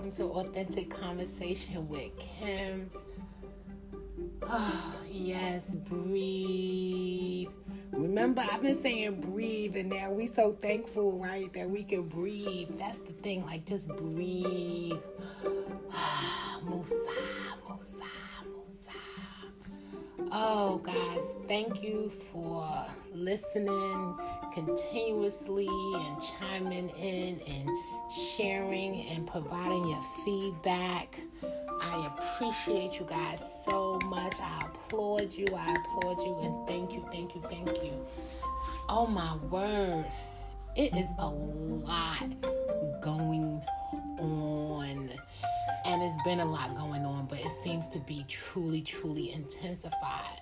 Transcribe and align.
welcome 0.00 0.16
to 0.16 0.32
Authentic 0.32 0.88
Conversation 0.88 1.86
with 1.86 2.10
Kim. 2.18 2.90
Oh, 4.42 4.94
yes, 5.10 5.66
breathe. 5.74 7.48
Remember, 7.92 8.42
I've 8.50 8.62
been 8.62 8.80
saying 8.80 9.20
breathe, 9.20 9.76
and 9.76 9.90
now 9.90 10.10
we 10.10 10.26
so 10.26 10.52
thankful, 10.52 11.18
right, 11.18 11.52
that 11.52 11.68
we 11.68 11.82
can 11.82 12.08
breathe. 12.08 12.70
That's 12.78 12.96
the 12.96 13.12
thing, 13.12 13.44
like 13.44 13.66
just 13.66 13.88
breathe. 13.88 14.96
Musa, 16.64 16.94
Musa, 17.68 18.10
Musa. 18.46 19.00
Oh, 20.32 20.80
guys, 20.82 21.34
thank 21.46 21.82
you 21.82 22.10
for 22.32 22.86
listening 23.12 24.18
continuously 24.54 25.68
and 25.68 26.16
chiming 26.22 26.88
in 26.90 27.38
and 27.46 27.68
sharing 28.10 29.06
and 29.08 29.26
providing 29.26 29.88
your 29.88 30.02
feedback. 30.24 31.20
I 31.82 32.10
appreciate 32.14 32.98
you 32.98 33.06
guys 33.08 33.40
so 33.64 33.98
much. 34.04 34.34
I 34.40 34.66
applaud 34.66 35.32
you. 35.32 35.46
I 35.56 35.72
applaud 35.72 36.20
you 36.20 36.38
and 36.42 36.68
thank 36.68 36.92
you, 36.92 37.04
thank 37.10 37.34
you, 37.34 37.40
thank 37.42 37.82
you. 37.82 38.06
Oh 38.88 39.06
my 39.06 39.36
word. 39.46 40.04
It 40.76 40.94
is 40.94 41.08
a 41.18 41.28
lot 41.28 42.28
going 43.00 43.62
on. 44.18 45.10
And 45.84 46.02
it's 46.02 46.22
been 46.24 46.40
a 46.40 46.44
lot 46.44 46.76
going 46.76 47.04
on, 47.04 47.26
but 47.26 47.40
it 47.40 47.50
seems 47.62 47.88
to 47.88 47.98
be 48.00 48.24
truly, 48.28 48.82
truly 48.82 49.32
intensified. 49.32 50.40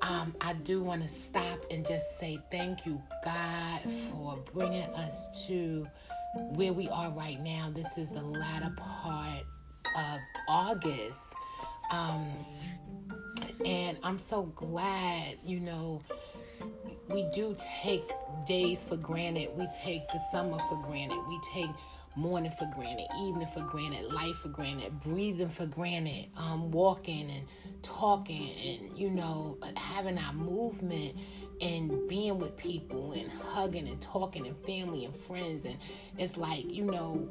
Um, 0.00 0.34
I 0.40 0.54
do 0.54 0.82
want 0.82 1.02
to 1.02 1.08
stop 1.08 1.64
and 1.70 1.86
just 1.86 2.18
say 2.18 2.38
thank 2.50 2.84
you, 2.84 3.00
God, 3.24 3.80
for 4.10 4.36
bringing 4.52 4.88
us 4.94 5.46
to 5.46 5.86
where 6.34 6.72
we 6.72 6.88
are 6.88 7.10
right 7.10 7.40
now. 7.40 7.70
This 7.74 7.98
is 7.98 8.10
the 8.10 8.22
latter 8.22 8.72
part 8.76 9.44
of 9.96 10.20
August. 10.48 11.34
Um, 11.90 12.30
and 13.64 13.98
I'm 14.02 14.18
so 14.18 14.44
glad, 14.44 15.36
you 15.44 15.60
know, 15.60 16.02
we 17.08 17.24
do 17.34 17.54
take 17.82 18.10
days 18.46 18.82
for 18.82 18.96
granted. 18.96 19.50
We 19.56 19.68
take 19.84 20.08
the 20.08 20.20
summer 20.30 20.58
for 20.68 20.80
granted. 20.82 21.18
We 21.28 21.38
take 21.52 21.70
morning 22.16 22.52
for 22.58 22.70
granted, 22.74 23.06
evening 23.22 23.46
for 23.46 23.62
granted, 23.62 24.12
life 24.12 24.36
for 24.36 24.48
granted, 24.48 25.00
breathing 25.00 25.48
for 25.48 25.66
granted, 25.66 26.26
um, 26.36 26.70
walking 26.70 27.30
and 27.30 27.46
talking 27.82 28.50
and, 28.66 28.96
you 28.98 29.10
know, 29.10 29.58
having 29.76 30.18
our 30.18 30.32
movement 30.34 31.16
and 31.62 32.08
being 32.08 32.38
with 32.38 32.56
people 32.56 33.12
and 33.12 33.30
hugging 33.30 33.88
and 33.88 34.00
talking 34.00 34.46
and 34.46 34.56
family 34.64 35.04
and 35.04 35.16
friends. 35.16 35.64
And 35.64 35.76
it's 36.18 36.36
like, 36.36 36.64
you 36.64 36.84
know, 36.84 37.28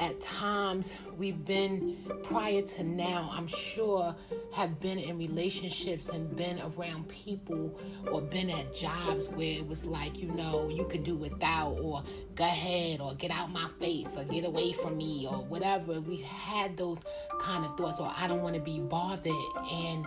at 0.00 0.20
times 0.20 0.92
we've 1.16 1.44
been 1.44 1.96
prior 2.22 2.62
to 2.62 2.84
now 2.84 3.28
i'm 3.32 3.46
sure 3.46 4.14
have 4.52 4.78
been 4.80 4.98
in 4.98 5.18
relationships 5.18 6.10
and 6.10 6.36
been 6.36 6.60
around 6.60 7.08
people 7.08 7.78
or 8.10 8.20
been 8.20 8.48
at 8.50 8.72
jobs 8.72 9.28
where 9.30 9.58
it 9.58 9.66
was 9.66 9.84
like 9.84 10.16
you 10.18 10.28
know 10.28 10.68
you 10.68 10.84
could 10.84 11.02
do 11.02 11.16
without 11.16 11.72
or 11.80 12.02
go 12.36 12.44
ahead 12.44 13.00
or 13.00 13.14
get 13.14 13.30
out 13.30 13.50
my 13.50 13.68
face 13.80 14.16
or 14.16 14.24
get 14.24 14.44
away 14.44 14.72
from 14.72 14.96
me 14.96 15.26
or 15.28 15.38
whatever 15.44 16.00
we 16.00 16.16
had 16.18 16.76
those 16.76 17.00
kind 17.40 17.64
of 17.64 17.76
thoughts 17.76 17.98
or 18.00 18.12
i 18.16 18.28
don't 18.28 18.42
want 18.42 18.54
to 18.54 18.60
be 18.60 18.78
bothered 18.78 19.32
and 19.72 20.06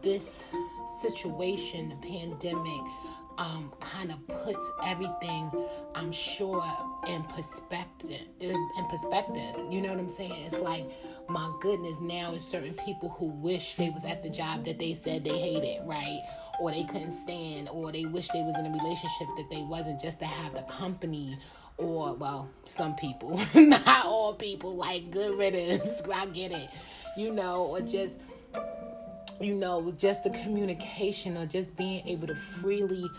this 0.00 0.44
situation 1.00 1.88
the 1.88 1.96
pandemic 1.96 2.82
um, 3.38 3.72
kind 3.80 4.12
of 4.12 4.26
puts 4.28 4.70
everything, 4.84 5.50
I'm 5.94 6.12
sure, 6.12 6.64
in 7.08 7.22
perspective. 7.24 8.22
In, 8.40 8.50
in, 8.50 8.84
perspective, 8.90 9.54
you 9.70 9.80
know 9.80 9.90
what 9.90 9.98
I'm 9.98 10.08
saying? 10.08 10.34
It's 10.44 10.60
like, 10.60 10.84
my 11.28 11.50
goodness, 11.60 11.98
now 12.00 12.32
it's 12.34 12.44
certain 12.44 12.74
people 12.84 13.08
who 13.08 13.26
wish 13.26 13.74
they 13.74 13.90
was 13.90 14.04
at 14.04 14.22
the 14.22 14.30
job 14.30 14.64
that 14.66 14.78
they 14.78 14.92
said 14.92 15.24
they 15.24 15.38
hated, 15.38 15.86
right? 15.86 16.20
Or 16.60 16.70
they 16.70 16.84
couldn't 16.84 17.12
stand, 17.12 17.68
or 17.70 17.90
they 17.90 18.04
wish 18.04 18.28
they 18.28 18.42
was 18.42 18.54
in 18.58 18.66
a 18.66 18.70
relationship 18.70 19.28
that 19.36 19.46
they 19.50 19.62
wasn't 19.62 20.00
just 20.00 20.18
to 20.20 20.26
have 20.26 20.52
the 20.52 20.62
company 20.62 21.38
or 21.78 22.14
well, 22.14 22.48
some 22.64 22.94
people, 22.96 23.40
not 23.54 24.04
all 24.04 24.34
people, 24.34 24.76
like 24.76 25.10
good 25.10 25.36
riddance. 25.38 26.02
I 26.14 26.26
get 26.26 26.52
it, 26.52 26.68
you 27.16 27.32
know, 27.32 27.64
or 27.66 27.80
just 27.80 28.18
you 29.42 29.54
know, 29.54 29.92
just 29.98 30.24
the 30.24 30.30
communication 30.30 31.36
or 31.36 31.46
just 31.46 31.76
being 31.76 32.06
able 32.06 32.26
to 32.26 32.34
freely 32.34 33.10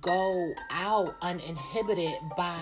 go 0.00 0.52
out 0.70 1.16
uninhibited 1.22 2.14
by 2.36 2.60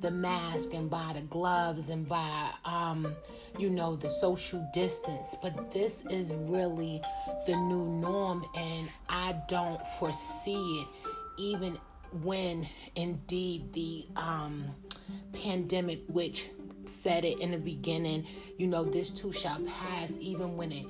the 0.00 0.10
mask 0.10 0.74
and 0.74 0.90
by 0.90 1.12
the 1.14 1.20
gloves 1.22 1.88
and 1.88 2.08
by 2.08 2.50
um 2.64 3.14
you 3.58 3.70
know 3.70 3.94
the 3.96 4.10
social 4.10 4.68
distance. 4.74 5.36
But 5.40 5.72
this 5.72 6.04
is 6.10 6.34
really 6.34 7.00
the 7.46 7.56
new 7.56 7.84
norm 7.86 8.44
and 8.54 8.88
i 9.08 9.34
don't 9.48 9.84
foresee 9.98 10.80
it 10.80 10.88
even 11.38 11.76
when 12.22 12.66
indeed 12.94 13.72
the 13.72 14.06
um 14.16 14.64
pandemic 15.32 16.00
which 16.08 16.48
said 16.84 17.24
it 17.24 17.40
in 17.40 17.50
the 17.50 17.58
beginning 17.58 18.24
you 18.58 18.66
know 18.66 18.84
this 18.84 19.10
too 19.10 19.32
shall 19.32 19.60
pass 19.60 20.16
even 20.20 20.56
when 20.56 20.70
it 20.70 20.86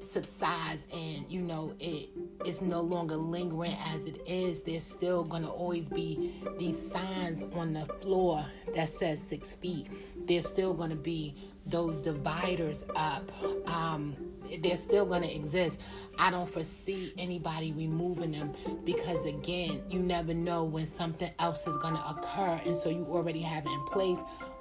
subsides 0.00 0.86
and 0.92 1.28
you 1.28 1.40
know 1.40 1.74
it 1.78 2.08
is 2.46 2.62
no 2.62 2.80
longer 2.80 3.16
lingering 3.16 3.76
as 3.86 4.04
it 4.06 4.20
is 4.26 4.62
there's 4.62 4.82
still 4.82 5.24
going 5.24 5.42
to 5.42 5.48
always 5.48 5.88
be 5.88 6.32
these 6.58 6.90
signs 6.90 7.44
on 7.54 7.72
the 7.72 7.84
floor 8.00 8.44
that 8.74 8.88
says 8.88 9.20
six 9.20 9.54
feet. 9.54 9.88
There's 10.26 10.46
still 10.46 10.74
going 10.74 10.90
to 10.90 10.96
be 10.96 11.34
those 11.66 11.98
dividers 11.98 12.84
up. 12.96 13.30
Um, 13.68 14.16
they're 14.62 14.76
still 14.76 15.06
going 15.06 15.22
to 15.22 15.34
exist. 15.34 15.78
I 16.18 16.30
don't 16.30 16.48
foresee 16.48 17.12
anybody 17.18 17.72
removing 17.72 18.32
them 18.32 18.54
because 18.84 19.24
again 19.24 19.82
you 19.88 20.00
never 20.00 20.34
know 20.34 20.64
when 20.64 20.86
something 20.86 21.30
else 21.38 21.66
is 21.66 21.76
going 21.78 21.94
to 21.94 22.08
occur 22.08 22.60
and 22.66 22.76
so 22.76 22.88
you 22.90 23.04
already 23.04 23.40
have 23.40 23.66
it 23.66 23.72
in 23.72 23.84
place. 23.86 24.18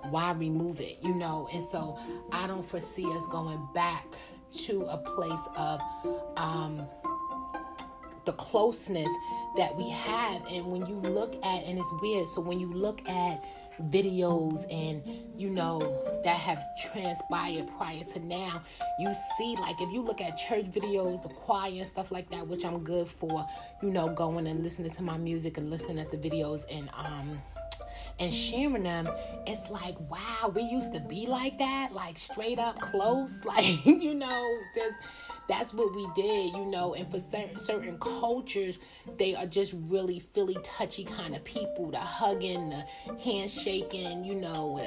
Why 0.10 0.32
remove 0.34 0.80
it 0.80 1.00
you 1.02 1.14
know? 1.16 1.50
And 1.54 1.64
so 1.64 1.98
i 2.32 2.48
don't 2.48 2.66
foresee 2.66 3.06
us 3.06 3.28
going 3.28 3.68
back 3.74 4.06
to 4.52 4.84
a 4.86 4.98
place 4.98 5.48
of 5.56 5.80
um, 6.38 6.88
the 8.26 8.34
closeness 8.34 9.10
that 9.58 9.76
we 9.76 9.90
have. 9.90 10.46
And 10.52 10.68
when 10.68 10.86
you 10.86 10.96
look 10.96 11.36
at, 11.36 11.64
and 11.64 11.78
it's 11.78 11.94
weird, 12.02 12.28
so 12.28 12.42
when 12.42 12.60
you 12.60 12.72
look 12.72 13.08
at 13.08 13.44
videos 13.84 14.66
and 14.72 15.02
you 15.38 15.50
know 15.50 15.80
that 16.24 16.36
have 16.36 16.62
transpired 16.92 17.66
prior 17.78 18.04
to 18.04 18.20
now 18.20 18.62
you 19.00 19.10
see 19.38 19.56
like 19.62 19.80
if 19.80 19.90
you 19.92 20.02
look 20.02 20.20
at 20.20 20.38
church 20.38 20.66
videos 20.66 21.24
the 21.24 21.30
choir 21.30 21.72
and 21.72 21.88
stuff 21.88 22.12
like 22.12 22.30
that 22.30 22.46
which 22.46 22.66
i'm 22.66 22.84
good 22.84 23.08
for 23.08 23.46
you 23.82 23.90
know 23.90 24.10
going 24.10 24.48
and 24.48 24.64
listening 24.64 24.92
to 24.92 25.02
my 25.02 25.18
music 25.18 25.58
and 25.58 25.70
listening 25.70 25.98
at 25.98 26.12
the 26.12 26.18
videos 26.18 26.66
and 26.70 26.90
um 26.94 27.42
and 28.20 28.34
sharing 28.34 28.84
them, 28.84 29.10
it's 29.48 29.70
like, 29.70 30.00
wow, 30.10 30.52
we 30.54 30.64
used 30.64 30.94
to 30.94 31.00
be 31.00 31.26
like 31.28 31.58
that, 31.60 31.94
like 31.94 32.18
straight 32.18 32.60
up 32.60 32.80
close, 32.80 33.44
like 33.46 33.86
you 33.86 34.14
know, 34.14 34.58
just 34.76 34.96
that's 35.50 35.74
what 35.74 35.94
we 35.96 36.08
did, 36.16 36.54
you 36.54 36.66
know. 36.66 36.94
And 36.94 37.10
for 37.12 37.20
certain 37.20 37.60
certain 37.60 37.98
cultures, 37.98 38.78
they 39.18 39.36
are 39.36 39.48
just 39.48 39.74
really 39.88 40.20
philly 40.20 40.58
touchy 40.64 41.04
kind 41.04 41.36
of 41.36 41.44
people. 41.44 41.90
The 41.90 41.98
hugging, 41.98 42.70
the 42.70 42.86
handshaking, 43.20 44.24
you 44.24 44.36
know, 44.36 44.78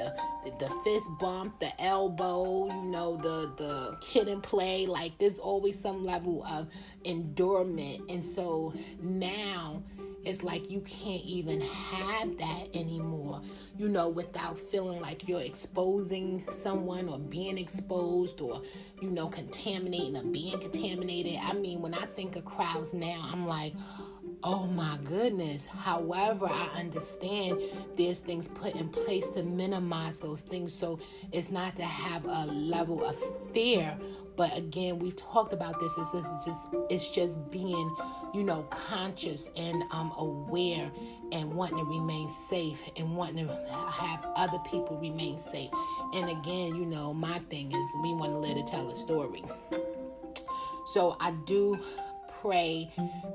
the, 0.45 0.51
the 0.65 0.69
fist 0.83 1.09
bump, 1.19 1.59
the 1.59 1.81
elbow, 1.81 2.67
you 2.67 2.89
know, 2.89 3.17
the 3.17 3.51
the 3.61 3.97
kid 3.99 4.29
and 4.29 4.41
play. 4.41 4.87
Like 4.87 5.17
there's 5.19 5.37
always 5.37 5.77
some 5.77 6.05
level 6.05 6.45
of 6.45 6.69
endurement, 7.03 8.09
and 8.09 8.23
so 8.23 8.73
now 9.01 9.83
it's 10.25 10.43
like 10.43 10.69
you 10.69 10.81
can't 10.81 11.23
even 11.23 11.61
have 11.61 12.37
that 12.37 12.67
anymore, 12.73 13.41
you 13.77 13.89
know, 13.89 14.09
without 14.09 14.57
feeling 14.57 15.01
like 15.01 15.27
you're 15.27 15.41
exposing 15.41 16.43
someone 16.49 17.09
or 17.09 17.19
being 17.19 17.57
exposed 17.57 18.39
or, 18.41 18.61
you 19.01 19.09
know, 19.09 19.27
contaminating 19.27 20.17
or 20.17 20.23
being 20.23 20.57
contaminated. 20.59 21.39
I 21.43 21.53
mean, 21.53 21.81
when 21.81 21.93
I 21.93 22.05
think 22.05 22.35
of 22.35 22.45
crowds 22.45 22.93
now, 22.93 23.29
I'm 23.31 23.47
like, 23.47 23.73
oh 24.43 24.65
my 24.67 24.97
goodness. 25.03 25.65
However, 25.65 26.47
I 26.47 26.69
understand 26.75 27.59
there's 27.97 28.19
things 28.19 28.47
put 28.47 28.75
in 28.75 28.89
place 28.89 29.29
to 29.29 29.43
minimize 29.43 30.19
those 30.19 30.41
things. 30.41 30.73
So 30.73 30.99
it's 31.31 31.49
not 31.49 31.75
to 31.77 31.83
have 31.83 32.25
a 32.25 32.45
level 32.47 33.05
of 33.05 33.17
fear, 33.53 33.97
but 34.35 34.55
again, 34.57 34.99
we've 34.99 35.15
talked 35.15 35.53
about 35.53 35.79
this. 35.79 35.95
It's, 35.97 36.11
just 36.45 36.67
it's 36.89 37.07
just 37.09 37.49
being, 37.51 37.95
you 38.33 38.43
know, 38.43 38.63
conscious 38.69 39.51
and 39.57 39.83
um, 39.91 40.11
aware 40.17 40.91
and 41.31 41.53
wanting 41.53 41.77
to 41.77 41.83
remain 41.83 42.29
safe 42.29 42.79
and 42.97 43.15
wanting 43.15 43.47
to 43.47 43.53
have 43.91 44.25
other 44.35 44.59
people 44.69 44.97
remain 44.97 45.37
safe. 45.37 45.69
And 46.13 46.29
again, 46.29 46.75
you 46.75 46.85
know, 46.85 47.13
my 47.13 47.39
thing 47.49 47.71
is 47.71 47.87
we 48.01 48.13
want 48.13 48.31
to 48.31 48.37
let 48.37 48.57
it 48.57 48.67
tell 48.67 48.89
a 48.89 48.95
story. 48.95 49.43
So 50.87 51.15
I 51.19 51.31
do 51.45 51.79
pray 52.41 52.91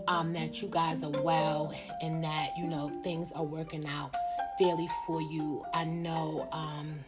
um, 0.07 0.33
that 0.35 0.61
you 0.61 0.69
guys 0.69 1.03
are 1.03 1.23
well 1.23 1.75
and 2.03 2.23
that 2.23 2.51
you 2.59 2.67
know 2.67 2.93
things 3.03 3.33
are 3.33 3.45
working 3.45 3.87
out 3.87 4.15
fairly 4.59 4.89
for 5.07 5.23
you. 5.23 5.65
I 5.75 5.85
know. 5.85 6.49
Um, 6.53 6.99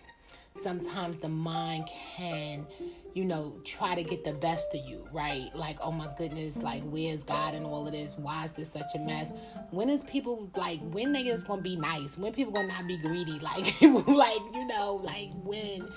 sometimes 0.62 1.19
the 1.19 1.29
mind 1.29 1.89
can 2.17 2.67
you 3.15 3.25
know, 3.25 3.55
try 3.65 3.95
to 3.95 4.03
get 4.03 4.25
the 4.25 4.33
best 4.33 4.75
of 4.75 4.81
you, 4.89 5.07
right? 5.12 5.51
Like, 5.55 5.79
oh 5.81 5.91
my 5.91 6.09
goodness, 6.17 6.62
like, 6.62 6.83
where's 6.85 7.25
God 7.25 7.55
and 7.55 7.67
all 7.67 7.87
of 7.87 7.93
this? 7.93 8.17
Why 8.17 8.45
is 8.45 8.53
this 8.53 8.71
such 8.71 8.95
a 8.95 8.99
mess? 8.99 9.33
When 9.71 9.89
is 9.91 10.03
people 10.05 10.51
like, 10.57 10.81
when 10.91 11.12
niggas 11.15 11.47
gonna 11.47 11.62
be 11.62 11.77
nice? 11.77 12.17
When 12.17 12.33
people 12.33 12.53
gonna 12.53 12.69
not 12.69 12.87
be 12.87 12.99
greedy? 12.99 13.41
Like, 13.51 13.81
like, 14.07 14.41
you 14.55 14.67
know, 14.67 15.01
like 15.03 15.31
when? 15.43 15.91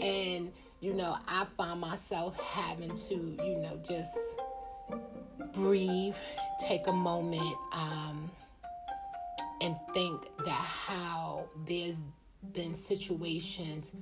And, 0.00 0.52
you 0.80 0.92
know, 0.92 1.16
I 1.26 1.46
find 1.56 1.80
myself 1.80 2.38
having 2.40 2.94
to, 2.94 3.14
you 3.14 3.58
know, 3.58 3.80
just 3.86 4.16
breathe, 5.54 6.16
take 6.60 6.86
a 6.86 6.92
moment, 6.92 7.56
um, 7.72 8.30
and 9.60 9.76
think 9.94 10.22
that 10.44 10.50
how 10.50 11.44
there's 11.66 12.00
been 12.52 12.74
situations 12.74 13.92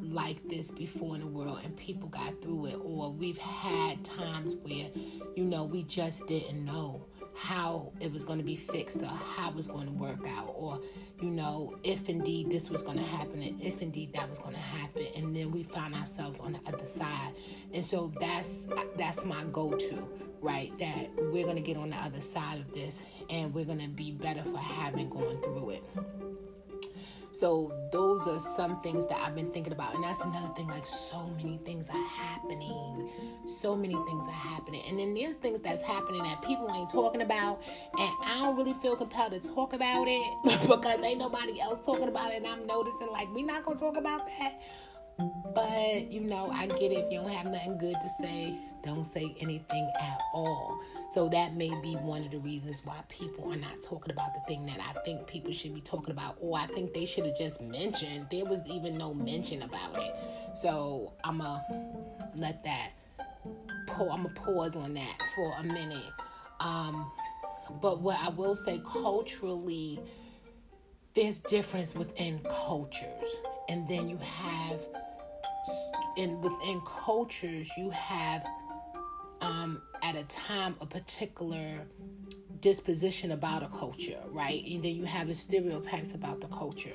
like 0.00 0.46
this 0.48 0.70
before 0.70 1.14
in 1.14 1.20
the 1.20 1.26
world 1.26 1.58
and 1.64 1.76
people 1.76 2.08
got 2.08 2.40
through 2.40 2.66
it 2.66 2.76
or 2.82 3.12
we've 3.12 3.38
had 3.38 4.02
times 4.04 4.54
where 4.62 4.86
you 5.34 5.44
know 5.44 5.64
we 5.64 5.82
just 5.82 6.26
didn't 6.26 6.64
know 6.64 7.04
how 7.34 7.92
it 8.00 8.12
was 8.12 8.24
going 8.24 8.38
to 8.38 8.44
be 8.44 8.56
fixed 8.56 9.02
or 9.02 9.06
how 9.06 9.50
it 9.50 9.54
was 9.54 9.66
going 9.66 9.86
to 9.86 9.92
work 9.92 10.26
out 10.28 10.52
or 10.56 10.78
you 11.20 11.30
know 11.30 11.76
if 11.84 12.08
indeed 12.08 12.50
this 12.50 12.70
was 12.70 12.82
going 12.82 12.98
to 12.98 13.04
happen 13.04 13.42
and 13.42 13.60
if 13.60 13.82
indeed 13.82 14.12
that 14.12 14.28
was 14.28 14.38
going 14.38 14.54
to 14.54 14.60
happen 14.60 15.06
and 15.16 15.34
then 15.34 15.50
we 15.50 15.62
found 15.62 15.94
ourselves 15.94 16.40
on 16.40 16.52
the 16.52 16.60
other 16.66 16.86
side. 16.86 17.34
And 17.72 17.84
so 17.84 18.12
that's 18.20 18.48
that's 18.96 19.24
my 19.24 19.44
go-to 19.52 20.06
right 20.40 20.76
that 20.78 21.08
we're 21.32 21.44
going 21.44 21.56
to 21.56 21.62
get 21.62 21.76
on 21.76 21.90
the 21.90 21.96
other 21.96 22.20
side 22.20 22.58
of 22.60 22.72
this 22.72 23.02
and 23.28 23.52
we're 23.52 23.64
going 23.64 23.80
to 23.80 23.88
be 23.88 24.10
better 24.10 24.42
for 24.42 24.58
having 24.58 25.08
gone 25.10 25.40
through 25.42 25.70
it 25.70 25.84
so 27.32 27.72
those 27.92 28.26
are 28.26 28.38
some 28.38 28.80
things 28.80 29.06
that 29.06 29.18
I've 29.18 29.34
been 29.34 29.50
thinking 29.50 29.72
about. 29.72 29.94
And 29.94 30.02
that's 30.02 30.20
another 30.20 30.52
thing, 30.54 30.68
like 30.68 30.86
so 30.86 31.22
many 31.36 31.58
things 31.58 31.88
are 31.88 32.06
happening. 32.08 33.08
So 33.46 33.76
many 33.76 33.94
things 33.94 34.24
are 34.26 34.30
happening. 34.30 34.82
And 34.88 34.98
then 34.98 35.14
there's 35.14 35.36
things 35.36 35.60
that's 35.60 35.82
happening 35.82 36.22
that 36.22 36.42
people 36.42 36.70
ain't 36.74 36.90
talking 36.90 37.22
about. 37.22 37.62
And 37.98 38.10
I 38.24 38.38
don't 38.38 38.56
really 38.56 38.74
feel 38.74 38.96
compelled 38.96 39.32
to 39.32 39.40
talk 39.40 39.72
about 39.72 40.06
it 40.08 40.32
because 40.68 41.00
ain't 41.04 41.18
nobody 41.18 41.60
else 41.60 41.84
talking 41.84 42.08
about 42.08 42.32
it. 42.32 42.38
And 42.38 42.46
I'm 42.46 42.66
noticing 42.66 43.08
like 43.10 43.32
we 43.34 43.42
not 43.42 43.64
gonna 43.64 43.78
talk 43.78 43.96
about 43.96 44.26
that. 44.26 44.60
But 45.54 46.12
you 46.12 46.20
know, 46.20 46.50
I 46.50 46.66
get 46.66 46.92
it 46.92 46.98
if 46.98 47.12
you 47.12 47.20
don't 47.20 47.30
have 47.30 47.46
nothing 47.46 47.78
good 47.78 47.94
to 47.94 48.08
say, 48.22 48.58
don't 48.82 49.04
say 49.04 49.34
anything 49.40 49.90
at 50.00 50.20
all. 50.32 50.80
So 51.12 51.28
that 51.30 51.54
may 51.54 51.70
be 51.82 51.94
one 51.94 52.24
of 52.24 52.30
the 52.30 52.38
reasons 52.38 52.82
why 52.84 52.96
people 53.08 53.52
are 53.52 53.56
not 53.56 53.82
talking 53.82 54.12
about 54.12 54.32
the 54.32 54.40
thing 54.46 54.64
that 54.66 54.78
I 54.78 54.98
think 55.00 55.26
people 55.26 55.52
should 55.52 55.74
be 55.74 55.80
talking 55.80 56.12
about, 56.12 56.36
or 56.40 56.58
I 56.58 56.66
think 56.66 56.94
they 56.94 57.04
should 57.04 57.26
have 57.26 57.36
just 57.36 57.60
mentioned. 57.60 58.28
There 58.30 58.44
was 58.44 58.60
even 58.66 58.96
no 58.96 59.12
mention 59.12 59.62
about 59.62 59.96
it. 59.96 60.14
So 60.54 61.12
I'm 61.24 61.38
gonna 61.38 61.64
let 62.36 62.62
that. 62.64 62.92
I'm 63.88 64.22
gonna 64.22 64.28
pause 64.30 64.76
on 64.76 64.94
that 64.94 65.18
for 65.34 65.52
a 65.58 65.64
minute. 65.64 66.12
Um, 66.60 67.10
but 67.82 68.00
what 68.00 68.18
I 68.20 68.28
will 68.28 68.54
say 68.54 68.80
culturally, 68.92 70.00
there's 71.14 71.40
difference 71.40 71.94
within 71.94 72.40
cultures, 72.44 73.36
and 73.68 73.88
then 73.88 74.08
you 74.08 74.18
have, 74.18 74.86
in 76.16 76.40
within 76.40 76.80
cultures, 76.86 77.70
you 77.76 77.90
have 77.90 78.44
um, 79.40 79.82
at 80.02 80.16
a 80.16 80.24
time 80.24 80.76
a 80.80 80.86
particular 80.86 81.86
disposition 82.60 83.30
about 83.32 83.62
a 83.62 83.68
culture, 83.68 84.20
right? 84.28 84.62
And 84.66 84.82
then 84.82 84.94
you 84.94 85.04
have 85.04 85.28
the 85.28 85.34
stereotypes 85.34 86.14
about 86.14 86.40
the 86.40 86.48
culture. 86.48 86.92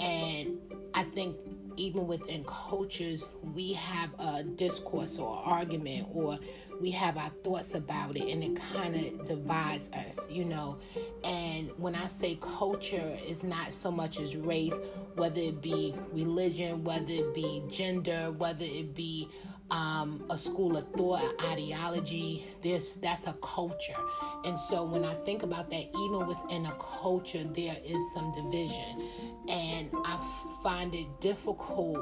And 0.00 0.58
I 0.94 1.04
think 1.04 1.36
even 1.76 2.06
within 2.06 2.44
cultures, 2.44 3.24
we 3.54 3.74
have 3.74 4.10
a 4.18 4.42
discourse 4.42 5.18
or 5.18 5.36
argument, 5.44 6.08
or 6.12 6.38
we 6.80 6.90
have 6.90 7.16
our 7.16 7.30
thoughts 7.42 7.74
about 7.74 8.16
it, 8.16 8.30
and 8.30 8.42
it 8.42 8.56
kind 8.56 8.94
of 8.94 9.24
divides 9.24 9.90
us, 9.90 10.30
you 10.30 10.44
know. 10.44 10.78
And 11.24 11.70
when 11.76 11.94
I 11.94 12.06
say 12.06 12.38
culture, 12.40 13.18
it's 13.26 13.42
not 13.42 13.72
so 13.72 13.90
much 13.90 14.20
as 14.20 14.36
race, 14.36 14.74
whether 15.14 15.40
it 15.40 15.62
be 15.62 15.94
religion, 16.12 16.84
whether 16.84 17.12
it 17.12 17.34
be 17.34 17.62
gender, 17.70 18.32
whether 18.36 18.64
it 18.64 18.94
be 18.94 19.28
um, 19.70 20.24
a 20.30 20.38
school 20.38 20.76
of 20.76 20.86
thought, 20.92 21.34
ideology. 21.50 22.46
This 22.62 22.94
that's 22.96 23.26
a 23.26 23.34
culture, 23.42 23.96
and 24.44 24.58
so 24.58 24.84
when 24.84 25.04
I 25.04 25.14
think 25.24 25.42
about 25.42 25.70
that, 25.70 25.86
even 25.98 26.26
within 26.26 26.66
a 26.66 26.76
culture, 27.00 27.44
there 27.44 27.76
is 27.84 28.14
some 28.14 28.32
division, 28.32 29.02
and 29.48 29.90
I 30.04 30.58
find 30.62 30.94
it 30.94 31.06
difficult 31.20 31.98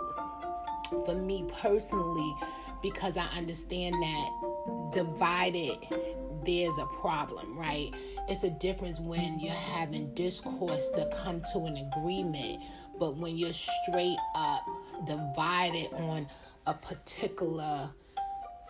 for 1.04 1.14
me 1.14 1.44
personally 1.60 2.34
because 2.82 3.16
I 3.16 3.26
understand 3.36 3.94
that 3.94 4.53
divided 4.94 5.76
there's 6.44 6.78
a 6.78 6.86
problem, 7.00 7.56
right? 7.56 7.90
It's 8.28 8.44
a 8.44 8.50
difference 8.50 9.00
when 9.00 9.38
you're 9.38 9.52
having 9.52 10.12
discourse 10.14 10.88
to 10.90 11.10
come 11.22 11.42
to 11.52 11.60
an 11.60 11.76
agreement, 11.76 12.62
but 12.98 13.16
when 13.16 13.36
you're 13.36 13.52
straight 13.52 14.18
up 14.34 14.64
divided 15.06 15.92
on 15.94 16.26
a 16.66 16.74
particular 16.74 17.90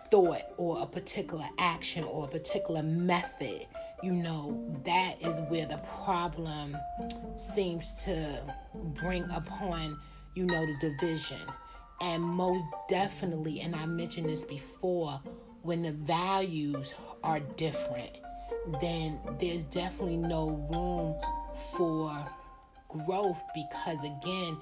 thought 0.09 0.43
or 0.57 0.79
a 0.81 0.85
particular 0.85 1.45
action 1.59 2.03
or 2.03 2.25
a 2.25 2.27
particular 2.27 2.83
method, 2.83 3.65
you 4.03 4.11
know, 4.11 4.63
that 4.85 5.15
is 5.21 5.39
where 5.49 5.65
the 5.65 5.79
problem 6.03 6.75
seems 7.35 7.93
to 8.05 8.41
bring 8.73 9.23
upon, 9.31 9.99
you 10.35 10.45
know, 10.45 10.65
the 10.65 10.75
division. 10.79 11.39
And 12.01 12.21
most 12.21 12.63
definitely, 12.89 13.61
and 13.61 13.75
I 13.75 13.85
mentioned 13.85 14.29
this 14.29 14.43
before, 14.43 15.21
when 15.65 15.81
the 15.81 15.91
values 15.91 16.93
are 17.23 17.39
different, 17.39 18.11
then 18.81 19.19
there's 19.39 19.63
definitely 19.63 20.17
no 20.17 20.49
room 20.71 21.15
for 21.75 22.15
growth 22.87 23.41
because, 23.55 23.97
again, 24.03 24.57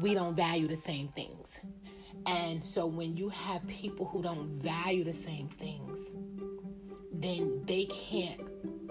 we 0.00 0.12
don't 0.12 0.34
value 0.34 0.66
the 0.66 0.76
same 0.76 1.06
things. 1.08 1.60
And 2.26 2.66
so 2.66 2.84
when 2.84 3.16
you 3.16 3.28
have 3.28 3.66
people 3.68 4.06
who 4.06 4.22
don't 4.22 4.60
value 4.60 5.04
the 5.04 5.12
same 5.12 5.48
things, 5.48 6.12
then 7.12 7.62
they 7.64 7.84
can't 7.84 8.40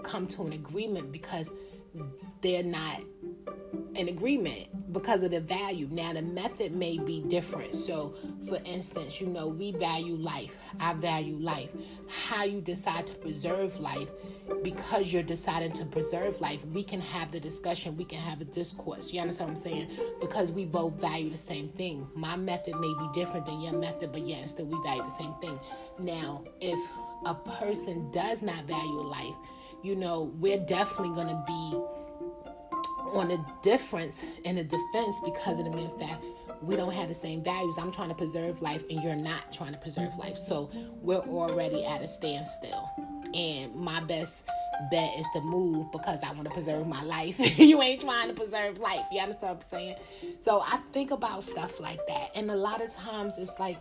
come 0.02 0.26
to 0.28 0.42
an 0.46 0.54
agreement 0.54 1.12
because 1.12 1.50
they're 2.40 2.62
not 2.62 3.02
in 3.94 4.08
agreement 4.08 4.92
because 4.92 5.22
of 5.22 5.30
the 5.30 5.40
value. 5.40 5.88
Now, 5.90 6.12
the 6.12 6.22
method 6.22 6.72
may 6.72 6.98
be 6.98 7.22
different. 7.22 7.74
So, 7.74 8.14
for 8.48 8.58
instance, 8.64 9.20
you 9.20 9.26
know, 9.26 9.48
we 9.48 9.72
value 9.72 10.14
life. 10.14 10.56
I 10.78 10.94
value 10.94 11.36
life. 11.36 11.70
How 12.08 12.44
you 12.44 12.60
decide 12.60 13.06
to 13.08 13.14
preserve 13.14 13.78
life, 13.78 14.08
because 14.62 15.12
you're 15.12 15.22
deciding 15.22 15.72
to 15.72 15.84
preserve 15.84 16.40
life, 16.40 16.64
we 16.66 16.82
can 16.82 17.00
have 17.00 17.30
the 17.30 17.38
discussion, 17.38 17.96
we 17.96 18.04
can 18.04 18.18
have 18.18 18.40
a 18.40 18.44
discourse. 18.44 19.12
You 19.12 19.20
understand 19.20 19.50
what 19.50 19.58
I'm 19.58 19.62
saying? 19.62 19.88
Because 20.20 20.50
we 20.50 20.64
both 20.64 21.00
value 21.00 21.30
the 21.30 21.38
same 21.38 21.68
thing. 21.70 22.08
My 22.14 22.36
method 22.36 22.74
may 22.76 22.94
be 22.98 23.08
different 23.12 23.46
than 23.46 23.60
your 23.60 23.74
method, 23.74 24.12
but 24.12 24.22
yeah, 24.26 24.44
still 24.46 24.66
we 24.66 24.82
value 24.82 25.02
the 25.02 25.10
same 25.10 25.34
thing. 25.34 25.60
Now, 25.98 26.44
if 26.60 26.80
a 27.26 27.34
person 27.34 28.10
does 28.10 28.42
not 28.42 28.64
value 28.64 29.02
life, 29.02 29.36
you 29.82 29.94
know, 29.94 30.32
we're 30.38 30.58
definitely 30.58 31.14
going 31.14 31.28
to 31.28 31.44
be 31.46 31.82
on 33.12 33.30
a 33.30 33.46
difference 33.62 34.24
in 34.44 34.58
a 34.58 34.64
defense 34.64 35.16
because 35.24 35.58
of 35.58 35.64
the 35.64 35.70
mere 35.70 35.90
fact 35.98 36.24
we 36.62 36.76
don't 36.76 36.92
have 36.92 37.08
the 37.08 37.14
same 37.14 37.42
values. 37.42 37.78
I'm 37.78 37.92
trying 37.92 38.10
to 38.10 38.14
preserve 38.14 38.60
life 38.60 38.84
and 38.90 39.02
you're 39.02 39.16
not 39.16 39.52
trying 39.52 39.72
to 39.72 39.78
preserve 39.78 40.16
life. 40.16 40.36
So 40.36 40.70
we're 41.00 41.16
already 41.16 41.84
at 41.84 42.02
a 42.02 42.06
standstill. 42.06 42.88
And 43.34 43.74
my 43.74 44.00
best 44.00 44.44
bet 44.90 45.18
is 45.18 45.26
to 45.34 45.40
move 45.40 45.90
because 45.92 46.18
I 46.22 46.32
want 46.32 46.44
to 46.44 46.50
preserve 46.50 46.86
my 46.86 47.02
life. 47.02 47.38
you 47.58 47.80
ain't 47.80 48.02
trying 48.02 48.28
to 48.28 48.34
preserve 48.34 48.78
life. 48.78 49.06
You 49.12 49.20
understand 49.20 49.56
what 49.56 49.64
I'm 49.64 49.70
saying? 49.70 49.96
So 50.40 50.60
I 50.60 50.78
think 50.92 51.10
about 51.10 51.44
stuff 51.44 51.80
like 51.80 52.00
that. 52.08 52.30
And 52.34 52.50
a 52.50 52.56
lot 52.56 52.82
of 52.82 52.92
times 52.92 53.38
it's 53.38 53.58
like, 53.58 53.78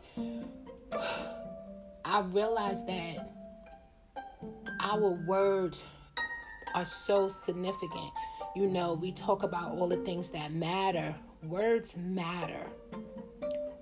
I 2.05 2.21
realize 2.21 2.85
that 2.85 3.33
our 4.81 5.11
words 5.27 5.83
are 6.75 6.85
so 6.85 7.27
significant 7.27 8.11
you 8.55 8.67
know, 8.67 8.93
we 8.93 9.11
talk 9.11 9.43
about 9.43 9.71
all 9.71 9.87
the 9.87 9.97
things 9.97 10.29
that 10.31 10.51
matter. 10.51 11.15
Words 11.43 11.97
matter. 11.97 12.65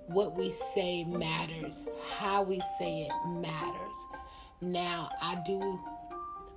What 0.06 0.36
we 0.36 0.50
say 0.50 1.04
matters. 1.04 1.84
How 2.18 2.42
we 2.42 2.60
say 2.78 3.08
it 3.08 3.28
matters. 3.28 3.96
Now, 4.60 5.10
I 5.22 5.36
do 5.46 5.78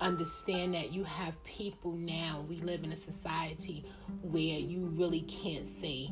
understand 0.02 0.74
that 0.74 0.92
you 0.92 1.04
have 1.04 1.42
people 1.44 1.92
now, 1.94 2.44
we 2.50 2.58
live 2.58 2.84
in 2.84 2.92
a 2.92 2.96
society 2.96 3.86
where 4.24 4.60
you 4.60 4.88
really 4.96 5.22
can't 5.22 5.68
say 5.68 6.10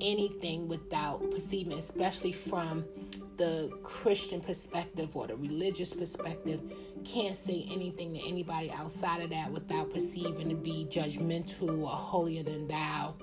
anything 0.00 0.68
without 0.68 1.30
perceiving, 1.30 1.74
especially 1.74 2.32
from 2.32 2.84
the 3.38 3.70
Christian 3.82 4.40
perspective 4.40 5.16
or 5.16 5.26
the 5.28 5.36
religious 5.36 5.94
perspective, 5.94 6.60
can't 7.04 7.36
say 7.36 7.66
anything 7.72 8.14
to 8.14 8.28
anybody 8.28 8.70
outside 8.72 9.22
of 9.22 9.30
that 9.30 9.50
without 9.52 9.92
perceiving 9.92 10.50
to 10.50 10.56
be 10.56 10.86
judgmental 10.90 11.82
or 11.82 11.88
holier 11.88 12.42
than 12.42 12.68
thou. 12.68 13.14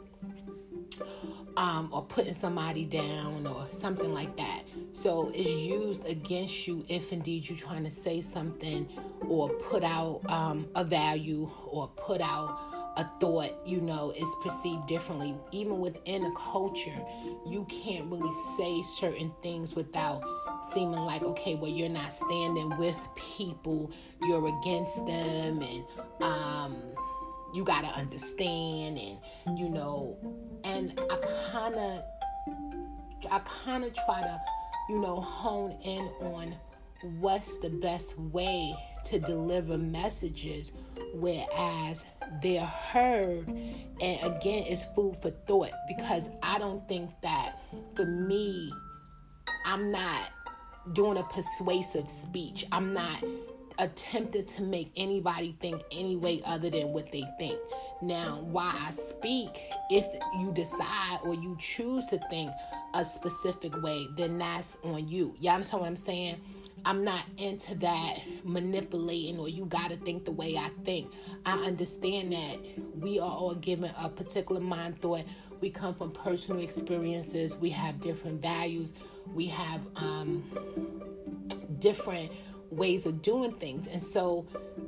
um, 1.58 1.90
or 1.92 2.04
putting 2.04 2.34
somebody 2.34 2.86
down 2.86 3.48
or 3.48 3.68
something 3.70 4.14
like 4.14 4.36
that. 4.38 4.64
So 4.94 5.32
it's 5.34 5.50
used 5.50 6.06
against 6.06 6.68
you 6.68 6.86
if 6.90 7.12
indeed 7.14 7.48
you're 7.50 7.58
trying 7.58 7.84
to 7.84 7.92
say 7.92 8.22
something 8.22 8.88
or 9.28 9.50
put 9.50 9.84
out 9.84 10.22
um, 10.30 10.68
a 10.76 10.84
value 10.84 11.50
or 11.68 11.88
put 11.90 12.22
out 12.22 12.75
a 12.98 13.04
thought, 13.20 13.54
you 13.66 13.82
know, 13.82 14.12
is 14.12 14.36
perceived 14.42 14.88
differently. 14.88 15.36
Even 15.52 15.80
within 15.80 16.26
a 16.26 16.32
culture, 16.32 17.06
you 17.46 17.66
can't 17.70 18.10
really 18.10 18.32
say 18.58 18.82
certain 18.82 19.32
things 19.42 19.76
without 19.76 20.24
seeming 20.72 21.00
like, 21.00 21.24
okay, 21.24 21.56
well, 21.56 21.72
you're 21.72 21.90
not 21.90 22.14
standing 22.14 22.76
with 22.78 22.96
people, 23.16 23.92
you're 24.24 24.48
against 24.60 25.06
them, 25.06 25.62
and 25.62 25.86
um, 26.22 26.76
you 27.54 27.64
got 27.64 27.82
to 27.82 28.00
understand, 28.00 28.98
and 28.98 29.60
you 29.60 29.70
know, 29.70 30.18
and 30.64 31.00
I 31.10 31.18
kind 31.52 31.76
of, 31.76 32.04
I 33.32 33.40
kind 33.40 33.84
of 33.84 33.94
try 33.94 34.22
to, 34.22 34.42
you 34.90 35.00
know, 35.00 35.20
hone 35.20 35.78
in 35.84 36.10
on 36.22 36.56
what's 37.02 37.56
the 37.60 37.70
best 37.70 38.18
way 38.18 38.74
to 39.06 39.20
deliver 39.20 39.78
messages 39.78 40.72
whereas 41.14 42.06
they're 42.42 42.62
heard? 42.62 43.48
And 43.48 44.24
again 44.24 44.66
it's 44.68 44.86
food 44.96 45.18
for 45.22 45.30
thought 45.30 45.72
because 45.88 46.30
i 46.44 46.58
don't 46.60 46.88
think 46.88 47.10
that 47.22 47.60
for 47.96 48.06
me 48.06 48.72
i'm 49.66 49.92
not 49.92 50.22
doing 50.94 51.18
a 51.18 51.24
persuasive 51.24 52.10
speech. 52.10 52.66
I'm 52.72 52.94
not 52.94 53.24
attempting 53.80 54.46
to 54.46 54.62
make 54.62 54.92
anybody 54.96 55.56
think 55.60 55.82
any 55.92 56.16
way 56.16 56.42
other 56.46 56.70
than 56.70 56.90
what 56.94 57.12
they 57.12 57.24
think. 57.38 57.60
Now 58.02 58.40
why 58.44 58.74
i 58.80 58.92
speak 58.92 59.64
if 59.90 60.06
you 60.40 60.52
decide 60.54 61.20
or 61.24 61.34
you 61.34 61.58
choose 61.60 62.06
to 62.08 62.20
think 62.30 62.52
a 62.94 63.04
specific 63.04 63.76
way 63.82 64.08
then 64.16 64.38
that's 64.38 64.78
on 64.84 65.08
you. 65.08 65.36
Y'all 65.40 65.56
understand 65.56 65.82
what 65.82 65.88
i'm 65.88 65.96
saying 65.96 66.42
I'm 66.86 67.04
not 67.04 67.24
into 67.38 67.74
that 67.76 68.20
manipulating 68.44 69.40
or 69.40 69.50
you 69.50 69.66
got 69.66 69.90
to 69.90 69.98
think 69.98 70.24
the 70.24 70.32
way 70.32 70.56
I 70.56 70.70
think. 70.84 71.12
I 71.44 71.58
understand 71.66 72.32
that 72.32 72.58
we 73.00 73.20
are 73.20 73.30
all 73.30 73.56
given 73.56 73.92
a 74.00 74.08
particular 74.08 74.62
mind 74.62 75.02
thought. 75.02 75.24
We 75.62 75.72
come 75.72 75.96
from 75.96 76.12
personal 76.12 76.62
experiences, 76.62 77.58
we 77.58 77.72
have 77.72 78.00
different 78.00 78.40
values, 78.40 78.94
we 79.34 79.48
have 79.48 79.82
um, 79.96 80.44
different 81.80 82.32
ways 82.70 83.08
of 83.08 83.24
doing 83.24 83.54
things. 83.54 83.88
And 83.88 84.02
so 84.02 84.46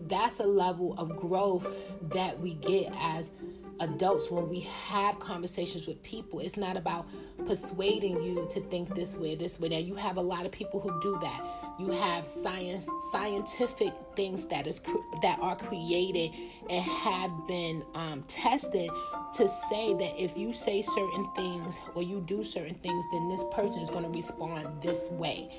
that's 0.08 0.40
a 0.40 0.46
level 0.46 0.94
of 1.00 1.16
growth 1.16 1.68
that 2.12 2.40
we 2.40 2.54
get 2.56 2.94
as 3.02 3.32
adults 3.80 4.32
when 4.32 4.50
we 4.50 4.62
have 4.62 5.20
conversations 5.20 5.86
with 5.86 6.02
people 6.04 6.40
it's 6.40 6.58
not 6.58 6.76
about 6.76 7.08
persuading 7.46 8.22
you 8.24 8.48
to 8.50 8.60
think 8.62 8.94
this 8.96 9.16
way 9.18 9.36
this 9.36 9.60
way 9.60 9.70
now 9.70 9.78
you 9.78 9.96
have 9.96 10.18
a 10.18 10.22
lot 10.22 10.46
of 10.46 10.52
people 10.52 10.80
who 10.80 11.00
do 11.02 11.18
that 11.22 11.42
you 11.78 11.92
have 11.92 12.28
science 12.28 12.90
scientific 13.12 13.94
things 14.16 14.46
that 14.46 14.68
is 14.68 14.82
that 15.22 15.40
are 15.40 15.56
created 15.56 16.32
and 16.70 16.84
have 16.84 17.32
been 17.48 17.84
um, 17.94 18.24
tested 18.28 18.90
to 19.34 19.48
say 19.70 19.94
that 19.94 20.14
if 20.22 20.38
you 20.38 20.54
say 20.54 20.82
certain 20.82 21.28
things 21.36 21.78
or 21.96 22.04
you 22.04 22.22
do 22.22 22.44
certain 22.44 22.76
things 22.76 23.06
then 23.12 23.28
this 23.30 23.44
person 23.54 23.82
is 23.82 23.90
going 23.90 24.04
to 24.04 24.10
respond 24.10 24.68
this 24.82 25.10
way 25.12 25.50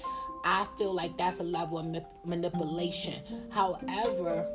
i 0.45 0.67
feel 0.77 0.93
like 0.93 1.17
that's 1.17 1.41
a 1.41 1.45
level 1.45 1.79
of 1.79 1.87
ma- 1.87 2.01
manipulation 2.25 3.15
however 3.51 4.47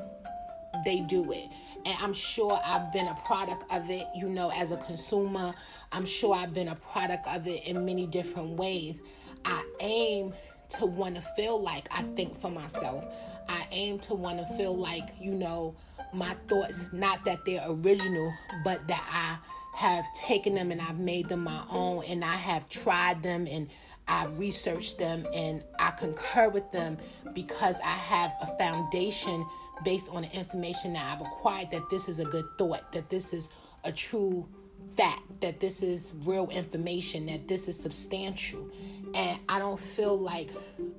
they 0.85 0.99
do 1.01 1.31
it 1.31 1.47
and 1.85 1.95
I'm 2.01 2.13
sure 2.13 2.59
I've 2.65 2.93
been 2.93 3.07
a 3.07 3.15
product 3.25 3.65
of 3.71 3.89
it, 3.89 4.07
you 4.15 4.29
know, 4.29 4.49
as 4.55 4.71
a 4.71 4.77
consumer. 4.77 5.53
I'm 5.91 6.05
sure 6.05 6.33
I've 6.33 6.53
been 6.53 6.69
a 6.69 6.75
product 6.75 7.27
of 7.27 7.47
it 7.47 7.65
in 7.65 7.85
many 7.85 8.07
different 8.07 8.51
ways. 8.51 9.01
I 9.45 9.63
aim 9.81 10.33
to 10.79 10.85
want 10.85 11.15
to 11.15 11.21
feel 11.21 11.61
like 11.61 11.87
I 11.91 12.03
think 12.15 12.39
for 12.39 12.49
myself. 12.49 13.05
I 13.47 13.67
aim 13.71 13.99
to 13.99 14.13
want 14.13 14.39
to 14.39 14.53
feel 14.55 14.75
like, 14.75 15.09
you 15.19 15.33
know, 15.33 15.75
my 16.13 16.35
thoughts, 16.47 16.85
not 16.93 17.23
that 17.25 17.43
they're 17.45 17.63
original, 17.67 18.33
but 18.63 18.87
that 18.87 19.05
I 19.09 19.37
have 19.77 20.05
taken 20.13 20.55
them 20.55 20.71
and 20.71 20.79
I've 20.79 20.99
made 20.99 21.29
them 21.29 21.43
my 21.43 21.63
own 21.69 22.03
and 22.05 22.23
I 22.23 22.35
have 22.35 22.69
tried 22.69 23.23
them 23.23 23.47
and 23.49 23.69
I've 24.07 24.37
researched 24.37 24.99
them 24.99 25.25
and 25.33 25.63
I 25.79 25.91
concur 25.91 26.49
with 26.49 26.71
them 26.71 26.97
because 27.33 27.77
I 27.83 27.93
have 27.93 28.33
a 28.41 28.57
foundation 28.57 29.45
based 29.83 30.07
on 30.09 30.23
the 30.23 30.31
information 30.31 30.93
that 30.93 31.15
I've 31.15 31.25
acquired 31.25 31.71
that 31.71 31.89
this 31.89 32.07
is 32.07 32.19
a 32.19 32.25
good 32.25 32.45
thought, 32.57 32.91
that 32.91 33.09
this 33.09 33.33
is 33.33 33.49
a 33.83 33.91
true 33.91 34.47
fact, 34.95 35.41
that 35.41 35.59
this 35.59 35.81
is 35.81 36.13
real 36.25 36.49
information, 36.49 37.25
that 37.27 37.47
this 37.47 37.67
is 37.67 37.79
substantial. 37.79 38.69
And 39.13 39.39
I 39.47 39.59
don't 39.59 39.79
feel 39.79 40.17
like 40.17 40.49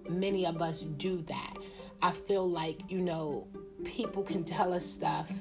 many 0.08 0.46
of 0.46 0.62
us 0.62 0.80
do 0.80 1.22
that. 1.22 1.56
I 2.02 2.10
feel 2.12 2.48
like, 2.48 2.80
you 2.88 3.00
know, 3.00 3.48
people 3.84 4.22
can 4.22 4.44
tell 4.44 4.72
us 4.72 4.84
stuff 4.84 5.32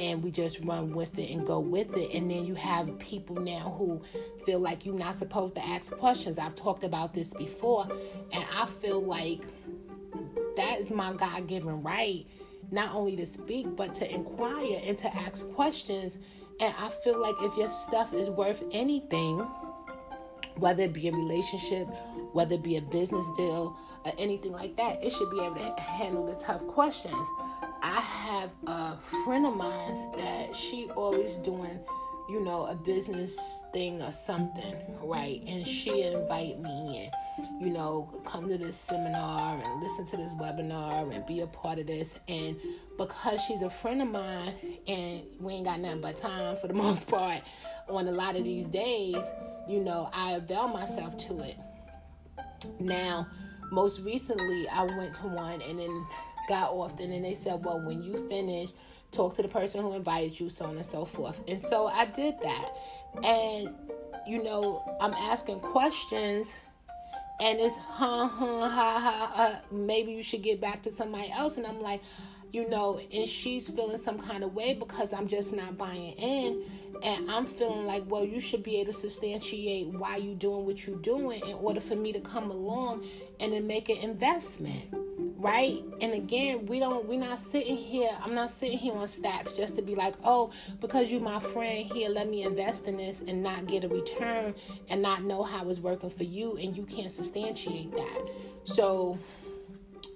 and 0.00 0.22
we 0.22 0.30
just 0.30 0.60
run 0.60 0.92
with 0.92 1.18
it 1.18 1.30
and 1.30 1.46
go 1.46 1.58
with 1.58 1.96
it. 1.96 2.14
And 2.14 2.30
then 2.30 2.46
you 2.46 2.54
have 2.54 2.98
people 2.98 3.36
now 3.36 3.74
who 3.76 4.00
feel 4.44 4.60
like 4.60 4.86
you're 4.86 4.94
not 4.94 5.16
supposed 5.16 5.54
to 5.56 5.66
ask 5.66 5.92
questions. 5.96 6.38
I've 6.38 6.54
talked 6.54 6.84
about 6.84 7.14
this 7.14 7.34
before, 7.34 7.88
and 8.32 8.44
I 8.56 8.66
feel 8.66 9.02
like 9.02 9.40
that 10.56 10.78
is 10.80 10.90
my 10.90 11.12
God 11.14 11.48
given 11.48 11.82
right 11.82 12.26
not 12.70 12.94
only 12.94 13.16
to 13.16 13.26
speak, 13.26 13.74
but 13.76 13.94
to 13.94 14.14
inquire 14.14 14.80
and 14.84 14.96
to 14.98 15.14
ask 15.16 15.50
questions. 15.52 16.18
And 16.60 16.74
I 16.78 16.90
feel 16.90 17.20
like 17.20 17.36
if 17.40 17.56
your 17.56 17.68
stuff 17.68 18.12
is 18.12 18.28
worth 18.28 18.62
anything, 18.72 19.46
whether 20.58 20.84
it 20.84 20.92
be 20.92 21.08
a 21.08 21.12
relationship, 21.12 21.86
whether 22.32 22.54
it 22.54 22.62
be 22.62 22.76
a 22.76 22.82
business 22.82 23.28
deal, 23.36 23.76
or 24.04 24.12
anything 24.18 24.52
like 24.52 24.76
that, 24.76 25.02
it 25.02 25.10
should 25.10 25.30
be 25.30 25.40
able 25.44 25.56
to 25.56 25.80
handle 25.80 26.26
the 26.26 26.34
tough 26.36 26.66
questions. 26.66 27.14
I 27.82 28.00
have 28.00 28.50
a 28.66 28.96
friend 29.24 29.46
of 29.46 29.56
mine 29.56 30.12
that 30.16 30.54
she 30.54 30.88
always 30.90 31.36
doing 31.36 31.80
you 32.28 32.40
know, 32.40 32.66
a 32.66 32.74
business 32.74 33.62
thing 33.72 34.02
or 34.02 34.12
something, 34.12 34.76
right? 35.02 35.42
And 35.46 35.66
she 35.66 36.02
invite 36.02 36.60
me 36.60 37.10
and, 37.38 37.46
you 37.58 37.70
know, 37.70 38.20
come 38.26 38.48
to 38.50 38.58
this 38.58 38.76
seminar 38.76 39.58
and 39.64 39.82
listen 39.82 40.04
to 40.04 40.16
this 40.18 40.32
webinar 40.32 41.10
and 41.14 41.24
be 41.24 41.40
a 41.40 41.46
part 41.46 41.78
of 41.78 41.86
this. 41.86 42.18
And 42.28 42.56
because 42.98 43.40
she's 43.40 43.62
a 43.62 43.70
friend 43.70 44.02
of 44.02 44.08
mine 44.08 44.52
and 44.86 45.22
we 45.40 45.54
ain't 45.54 45.64
got 45.64 45.80
nothing 45.80 46.02
but 46.02 46.18
time 46.18 46.54
for 46.56 46.68
the 46.68 46.74
most 46.74 47.08
part 47.08 47.40
on 47.88 48.06
a 48.06 48.12
lot 48.12 48.36
of 48.36 48.44
these 48.44 48.66
days, 48.66 49.16
you 49.68 49.80
know, 49.80 50.08
I 50.12 50.32
avail 50.32 50.68
myself 50.68 51.16
to 51.18 51.40
it. 51.40 51.56
Now, 52.80 53.26
most 53.70 54.00
recently, 54.00 54.68
I 54.68 54.84
went 54.84 55.14
to 55.16 55.26
one 55.26 55.60
and 55.62 55.78
then 55.78 56.06
got 56.48 56.72
off, 56.72 56.98
and 57.00 57.12
then 57.12 57.22
they 57.22 57.34
said, 57.34 57.64
well, 57.64 57.80
when 57.86 58.02
you 58.02 58.28
finish, 58.28 58.70
talk 59.10 59.36
to 59.36 59.42
the 59.42 59.48
person 59.48 59.82
who 59.82 59.94
invited 59.94 60.38
you, 60.38 60.48
so 60.48 60.66
on 60.66 60.76
and 60.76 60.86
so 60.86 61.04
forth. 61.04 61.40
And 61.48 61.60
so 61.60 61.86
I 61.86 62.06
did 62.06 62.34
that. 62.42 62.70
And, 63.22 63.74
you 64.26 64.42
know, 64.42 64.82
I'm 65.00 65.14
asking 65.14 65.60
questions 65.60 66.54
and 67.40 67.60
it's 67.60 67.76
huh, 67.76 68.26
huh, 68.26 68.68
ha, 68.68 68.98
ha, 69.00 69.32
uh, 69.36 69.74
maybe 69.74 70.12
you 70.12 70.22
should 70.22 70.42
get 70.42 70.60
back 70.60 70.82
to 70.82 70.90
somebody 70.90 71.30
else. 71.30 71.56
And 71.56 71.66
I'm 71.66 71.80
like, 71.80 72.02
you 72.52 72.68
know, 72.68 73.00
and 73.12 73.28
she's 73.28 73.68
feeling 73.68 73.98
some 73.98 74.18
kind 74.18 74.42
of 74.42 74.54
way 74.54 74.74
because 74.74 75.12
I'm 75.12 75.28
just 75.28 75.54
not 75.54 75.76
buying 75.76 76.12
in. 76.12 76.64
And 77.02 77.30
I'm 77.30 77.46
feeling 77.46 77.86
like, 77.86 78.02
well, 78.08 78.24
you 78.24 78.40
should 78.40 78.62
be 78.62 78.80
able 78.80 78.92
to 78.92 78.98
substantiate 78.98 79.86
why 79.88 80.16
you're 80.16 80.34
doing 80.34 80.66
what 80.66 80.86
you're 80.86 80.98
doing 80.98 81.40
in 81.46 81.54
order 81.54 81.80
for 81.80 81.94
me 81.94 82.12
to 82.12 82.20
come 82.20 82.50
along 82.50 83.06
and 83.38 83.52
then 83.52 83.66
make 83.66 83.88
an 83.88 83.98
investment 83.98 84.84
right? 85.38 85.84
And 86.00 86.12
again, 86.12 86.66
we 86.66 86.80
don't 86.80 87.06
we're 87.06 87.20
not 87.20 87.38
sitting 87.38 87.76
here, 87.76 88.10
I'm 88.22 88.34
not 88.34 88.50
sitting 88.50 88.76
here 88.76 88.94
on 88.94 89.06
stacks 89.06 89.56
just 89.56 89.76
to 89.76 89.82
be 89.82 89.94
like, 89.94 90.14
"Oh, 90.24 90.50
because 90.80 91.10
you're 91.10 91.20
my 91.20 91.38
friend, 91.38 91.90
here 91.92 92.10
let 92.10 92.28
me 92.28 92.42
invest 92.42 92.86
in 92.86 92.96
this 92.96 93.20
and 93.20 93.42
not 93.42 93.66
get 93.66 93.84
a 93.84 93.88
return 93.88 94.54
and 94.90 95.00
not 95.00 95.22
know 95.22 95.44
how 95.44 95.68
it's 95.68 95.78
working 95.78 96.10
for 96.10 96.24
you 96.24 96.56
and 96.56 96.76
you 96.76 96.82
can't 96.84 97.12
substantiate 97.12 97.92
that." 97.92 98.28
So, 98.64 99.16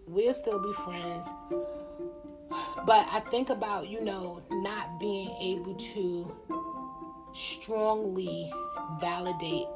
we'll 0.07 0.35
still 0.35 0.61
be 0.61 0.73
friends. 0.85 1.29
But 2.87 3.07
I 3.11 3.21
think 3.31 3.51
about, 3.51 3.89
you 3.89 4.01
know, 4.03 4.43
not 4.51 4.99
being 4.99 5.31
able 5.41 5.75
to 5.75 6.35
strongly 7.33 8.53
validate 9.01 9.67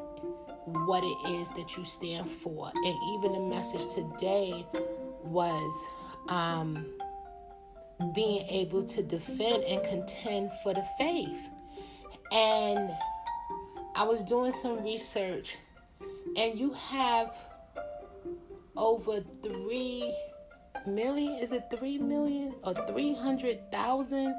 what 0.66 1.04
it 1.04 1.30
is 1.30 1.50
that 1.50 1.76
you 1.76 1.84
stand 1.84 2.28
for. 2.28 2.70
And 2.74 2.96
even 3.14 3.32
the 3.32 3.40
message 3.40 3.86
today 3.94 4.66
was 5.22 5.86
um, 6.28 6.86
being 8.14 8.42
able 8.48 8.84
to 8.84 9.02
defend 9.02 9.64
and 9.64 9.82
contend 9.84 10.50
for 10.62 10.74
the 10.74 10.84
faith. 10.98 11.48
And 12.32 12.90
I 13.94 14.04
was 14.04 14.22
doing 14.24 14.52
some 14.52 14.82
research, 14.82 15.56
and 16.36 16.58
you 16.58 16.72
have 16.72 17.34
over 18.76 19.20
3 19.42 20.14
million 20.86 21.38
is 21.38 21.52
it 21.52 21.64
3 21.70 21.98
million 21.98 22.54
or 22.64 22.74
300,000 22.86 24.34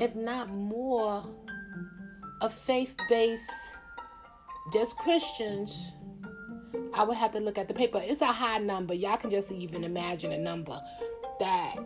if 0.00 0.14
not 0.14 0.50
more 0.50 1.24
of 2.40 2.52
faith-based 2.52 3.50
just 4.72 4.96
Christians, 4.98 5.92
I 6.94 7.04
would 7.04 7.16
have 7.16 7.32
to 7.32 7.40
look 7.40 7.58
at 7.58 7.68
the 7.68 7.74
paper. 7.74 8.00
It's 8.02 8.20
a 8.20 8.26
high 8.26 8.58
number. 8.58 8.94
Y'all 8.94 9.16
can 9.16 9.30
just 9.30 9.52
even 9.52 9.84
imagine 9.84 10.32
a 10.32 10.38
number 10.38 10.80
that 11.40 11.76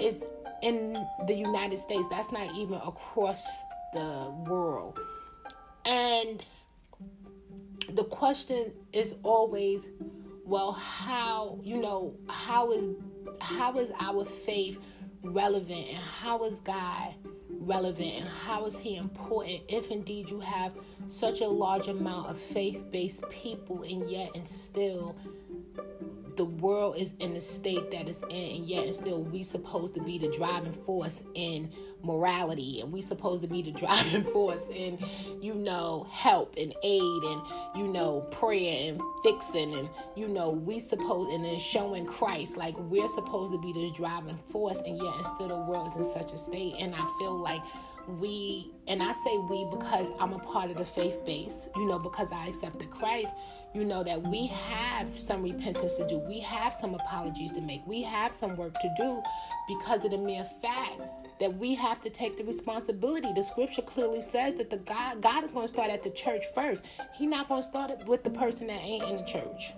is 0.00 0.22
in 0.62 0.92
the 1.26 1.34
United 1.34 1.78
States. 1.78 2.06
That's 2.10 2.32
not 2.32 2.54
even 2.54 2.74
across 2.74 3.44
the 3.94 4.34
world. 4.46 4.98
And 5.84 6.44
the 7.90 8.04
question 8.04 8.72
is 8.92 9.14
always, 9.22 9.88
well, 10.44 10.72
how, 10.72 11.58
you 11.62 11.78
know, 11.78 12.14
how 12.28 12.72
is 12.72 12.86
how 13.40 13.78
is 13.78 13.92
our 14.00 14.24
faith 14.24 14.78
relevant 15.22 15.86
and 15.88 15.96
how 15.96 16.44
is 16.44 16.60
God 16.60 17.14
relevant 17.50 18.12
and 18.14 18.28
how 18.44 18.64
is 18.66 18.78
he 18.78 18.96
important 18.96 19.60
if 19.68 19.90
indeed 19.90 20.30
you 20.30 20.40
have 20.40 20.72
such 21.06 21.40
a 21.40 21.46
large 21.46 21.88
amount 21.88 22.28
of 22.28 22.38
faith-based 22.38 23.28
people 23.28 23.82
and 23.82 24.08
yet 24.10 24.30
and 24.34 24.46
still 24.46 25.16
the 26.36 26.44
world 26.44 26.96
is 26.98 27.14
in 27.18 27.32
the 27.34 27.40
state 27.40 27.90
that 27.90 28.08
it's 28.08 28.22
in 28.24 28.56
and 28.56 28.66
yet 28.66 28.84
and 28.84 28.94
still 28.94 29.22
we 29.22 29.42
supposed 29.42 29.94
to 29.94 30.02
be 30.02 30.18
the 30.18 30.30
driving 30.32 30.72
force 30.72 31.22
in 31.34 31.70
morality 32.02 32.80
and 32.80 32.92
we 32.92 33.00
supposed 33.00 33.42
to 33.42 33.48
be 33.48 33.62
the 33.62 33.72
driving 33.72 34.24
force 34.32 34.68
and 34.76 34.98
you 35.40 35.54
know 35.54 36.06
help 36.10 36.54
and 36.56 36.74
aid 36.84 37.22
and 37.24 37.42
you 37.74 37.88
know 37.88 38.20
prayer 38.30 38.90
and 38.90 39.00
fixing 39.22 39.74
and 39.74 39.88
you 40.14 40.28
know 40.28 40.50
we 40.50 40.78
supposed 40.78 41.30
and 41.32 41.44
then 41.44 41.58
showing 41.58 42.06
christ 42.06 42.56
like 42.56 42.74
we're 42.78 43.08
supposed 43.08 43.52
to 43.52 43.58
be 43.60 43.72
this 43.72 43.92
driving 43.92 44.36
force 44.46 44.80
and 44.86 44.96
yet 45.02 45.14
and 45.16 45.26
still 45.26 45.48
the 45.48 45.56
world 45.56 45.88
is 45.88 45.96
in 45.96 46.04
such 46.04 46.32
a 46.32 46.38
state. 46.38 46.74
And 46.80 46.94
i 46.94 47.16
feel 47.18 47.36
like 47.36 47.62
we 48.20 48.70
and 48.86 49.02
i 49.02 49.12
say 49.12 49.38
we 49.50 49.66
because 49.70 50.12
i'm 50.20 50.32
a 50.32 50.38
part 50.38 50.70
of 50.70 50.76
the 50.76 50.84
faith 50.84 51.24
base 51.26 51.68
you 51.74 51.86
know 51.86 51.98
because 51.98 52.30
i 52.32 52.46
accepted 52.46 52.88
christ 52.88 53.32
you 53.76 53.84
know 53.84 54.02
that 54.02 54.22
we 54.22 54.46
have 54.46 55.18
some 55.18 55.42
repentance 55.42 55.96
to 55.96 56.06
do. 56.06 56.18
We 56.18 56.40
have 56.40 56.72
some 56.72 56.94
apologies 56.94 57.52
to 57.52 57.60
make. 57.60 57.86
We 57.86 58.02
have 58.04 58.32
some 58.32 58.56
work 58.56 58.72
to 58.80 58.94
do 58.96 59.22
because 59.68 60.02
of 60.04 60.12
the 60.12 60.18
mere 60.18 60.46
fact 60.62 61.02
that 61.40 61.54
we 61.58 61.74
have 61.74 61.85
to 61.94 62.10
take 62.10 62.36
the 62.36 62.44
responsibility 62.44 63.32
the 63.34 63.42
scripture 63.42 63.82
clearly 63.82 64.20
says 64.20 64.54
that 64.54 64.70
the 64.70 64.78
god 64.78 65.20
god 65.22 65.44
is 65.44 65.52
going 65.52 65.64
to 65.64 65.72
start 65.72 65.90
at 65.90 66.02
the 66.02 66.10
church 66.10 66.44
first 66.54 66.84
he's 67.14 67.28
not 67.28 67.48
going 67.48 67.60
to 67.60 67.66
start 67.66 67.90
it 67.90 68.06
with 68.06 68.24
the 68.24 68.30
person 68.30 68.66
that 68.66 68.80
ain't 68.82 69.04
in 69.04 69.16
the 69.16 69.24
church 69.24 69.72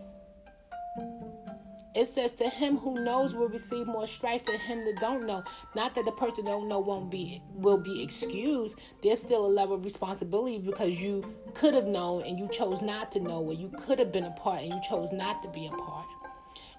it 1.99 2.07
says 2.07 2.33
to 2.35 2.49
him 2.49 2.77
who 2.77 3.03
knows 3.03 3.35
will 3.35 3.49
receive 3.49 3.89
more 3.89 4.07
strife 4.07 4.45
than 4.45 4.59
him 4.61 4.85
that 4.85 5.01
don't 5.01 5.27
know. 5.27 5.43
Not 5.75 5.97
that 5.97 6.05
the 6.05 6.13
person 6.13 6.45
don't 6.45 6.69
know 6.69 6.79
won't 6.79 7.11
be 7.11 7.43
will 7.55 7.77
be 7.77 8.05
excused. 8.05 8.79
There's 9.03 9.19
still 9.19 9.45
a 9.45 9.49
level 9.49 9.75
of 9.75 9.83
responsibility 9.83 10.61
because 10.61 11.03
you 11.03 11.25
could 11.55 11.75
have 11.75 11.87
known 11.87 12.23
and 12.23 12.39
you 12.39 12.47
chose 12.53 12.83
not 12.83 13.11
to 13.13 13.21
know, 13.21 13.43
or 13.43 13.53
you 13.53 13.73
could 13.81 13.99
have 13.99 14.13
been 14.13 14.25
a 14.25 14.31
part 14.31 14.63
and 14.63 14.75
you 14.75 14.81
chose 14.89 15.11
not 15.11 15.43
to 15.43 15.49
be 15.49 15.67
a 15.67 15.71
part. 15.71 16.07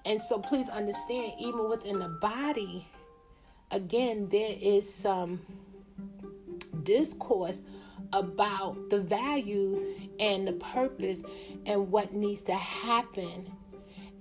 And 0.06 0.22
so 0.22 0.38
please 0.38 0.70
understand, 0.70 1.32
even 1.38 1.68
within 1.68 1.98
the 1.98 2.08
body, 2.08 2.88
again, 3.70 4.28
there 4.28 4.56
is 4.60 4.92
some 4.92 5.40
discourse 6.82 7.62
about 8.12 8.90
the 8.90 9.00
values 9.00 9.78
and 10.18 10.46
the 10.46 10.52
purpose 10.54 11.22
and 11.66 11.90
what 11.90 12.12
needs 12.12 12.42
to 12.42 12.54
happen 12.54 13.50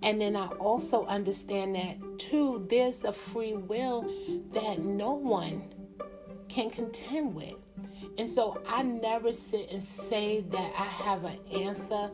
and 0.01 0.21
then 0.21 0.35
I 0.35 0.47
also 0.59 1.05
understand 1.05 1.75
that 1.75 1.97
too, 2.19 2.65
there's 2.69 3.03
a 3.03 3.11
free 3.11 3.53
will 3.53 4.09
that 4.53 4.79
no 4.79 5.13
one 5.13 5.63
can 6.47 6.69
contend 6.69 7.35
with. 7.35 7.55
And 8.17 8.29
so 8.29 8.61
I 8.67 8.81
never 8.81 9.31
sit 9.31 9.71
and 9.71 9.83
say 9.83 10.41
that 10.41 10.73
I 10.77 10.83
have 10.83 11.25
an 11.25 11.39
answer 11.53 12.09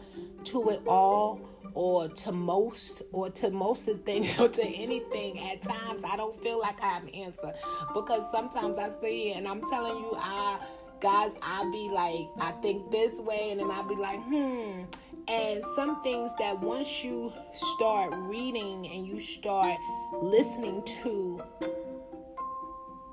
to 0.45 0.69
it 0.69 0.82
all 0.88 1.39
or 1.76 2.08
to 2.08 2.32
most 2.32 3.04
or 3.12 3.30
to 3.30 3.52
most 3.52 3.88
of 3.88 4.02
things 4.04 4.40
or 4.40 4.50
to 4.50 4.64
anything 4.64 5.40
at 5.40 5.62
times 5.62 6.04
i 6.04 6.16
don't 6.16 6.36
feel 6.42 6.60
like 6.60 6.82
i 6.82 6.88
have 6.88 7.04
an 7.04 7.10
answer. 7.10 7.54
Because 7.94 8.24
sometimes 8.32 8.78
i 8.78 8.90
see 9.02 9.32
it 9.32 9.38
and 9.38 9.48
i'm 9.48 9.62
telling 9.70 9.98
you 9.98 10.14
i 10.16 10.60
guys 11.02 11.36
i 11.42 11.70
be 11.72 11.90
like 11.94 12.28
i 12.40 12.52
think 12.62 12.90
this 12.90 13.20
way 13.20 13.50
and 13.52 13.60
then 13.60 13.70
i 13.70 13.82
be 13.84 13.96
like 13.96 14.22
hmm. 14.24 14.84
And 15.28 15.64
some 15.76 16.04
things 16.04 16.36
that 16.38 16.60
once 16.60 17.04
you 17.04 17.34
start 17.52 18.14
reading 18.16 18.88
and 18.88 19.08
you 19.08 19.20
start 19.20 19.76
listening 20.22 20.84
to, 20.84 21.42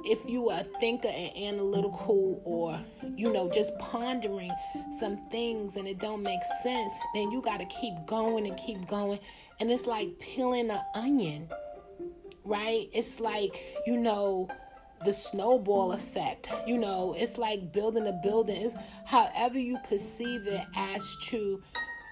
if 0.05 0.29
you 0.29 0.51
are 0.51 0.61
a 0.61 0.79
thinker 0.81 1.09
and 1.09 1.37
analytical 1.37 2.41
or 2.45 2.79
you 3.17 3.33
know 3.33 3.51
just 3.51 3.77
pondering 3.79 4.53
some 4.99 5.17
things 5.31 5.77
and 5.77 5.87
it 5.87 5.99
don't 5.99 6.23
make 6.23 6.41
sense 6.63 6.93
then 7.15 7.31
you 7.31 7.41
got 7.43 7.61
to 7.61 7.67
keep 7.67 7.95
going 8.07 8.47
and 8.47 8.57
keep 8.57 8.87
going. 8.87 9.19
And 9.61 9.71
it's 9.71 9.87
like 9.87 10.19
peeling 10.19 10.71
an 10.71 10.81
onion 10.95 11.49
right? 12.45 12.89
It's 12.93 13.21
like 13.21 13.63
you 13.87 13.97
know 13.97 14.49
the 15.05 15.13
snowball 15.13 15.93
effect. 15.93 16.53
You 16.67 16.79
know 16.79 17.15
it's 17.19 17.39
like 17.39 17.73
building 17.73 18.07
a 18.07 18.13
building. 18.13 18.57
It's 18.57 18.75
however 19.05 19.59
you 19.59 19.79
perceive 19.89 20.47
it 20.47 20.63
as 20.77 21.17
to 21.27 21.63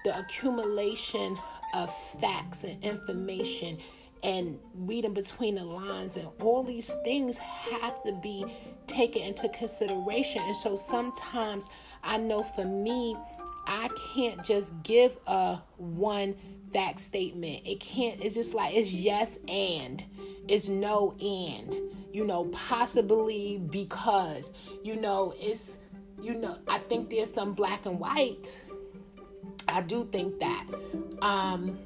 the 0.03 0.17
accumulation 0.17 1.37
of 1.73 1.93
facts 2.19 2.63
and 2.63 2.83
information 2.83 3.77
and 4.23 4.59
reading 4.75 5.13
between 5.13 5.55
the 5.55 5.63
lines 5.65 6.17
and 6.17 6.27
all 6.39 6.63
these 6.63 6.93
things 7.03 7.37
have 7.37 8.01
to 8.03 8.13
be 8.21 8.45
taken 8.87 9.21
into 9.23 9.49
consideration. 9.49 10.41
And 10.43 10.55
so 10.55 10.75
sometimes 10.75 11.67
i 12.03 12.17
know 12.17 12.41
for 12.43 12.65
me 12.65 13.15
i 13.67 13.89
can't 14.13 14.43
just 14.43 14.73
give 14.83 15.15
a 15.27 15.59
one 15.77 16.35
fact 16.73 16.99
statement. 16.99 17.61
It 17.65 17.79
can't 17.79 18.23
it's 18.23 18.35
just 18.35 18.53
like 18.53 18.75
it's 18.75 18.91
yes 18.91 19.39
and. 19.47 20.03
It's 20.47 20.67
no 20.67 21.15
and. 21.21 21.75
You 22.13 22.25
know 22.25 22.45
possibly 22.45 23.61
because 23.69 24.51
you 24.83 24.95
know 24.95 25.33
it's 25.37 25.77
you 26.21 26.33
know 26.33 26.57
i 26.67 26.77
think 26.77 27.09
there's 27.09 27.33
some 27.33 27.53
black 27.53 27.85
and 27.85 27.99
white. 27.99 28.63
I 29.67 29.81
do 29.81 30.07
think 30.11 30.39
that. 30.39 30.65
Um, 31.21 31.77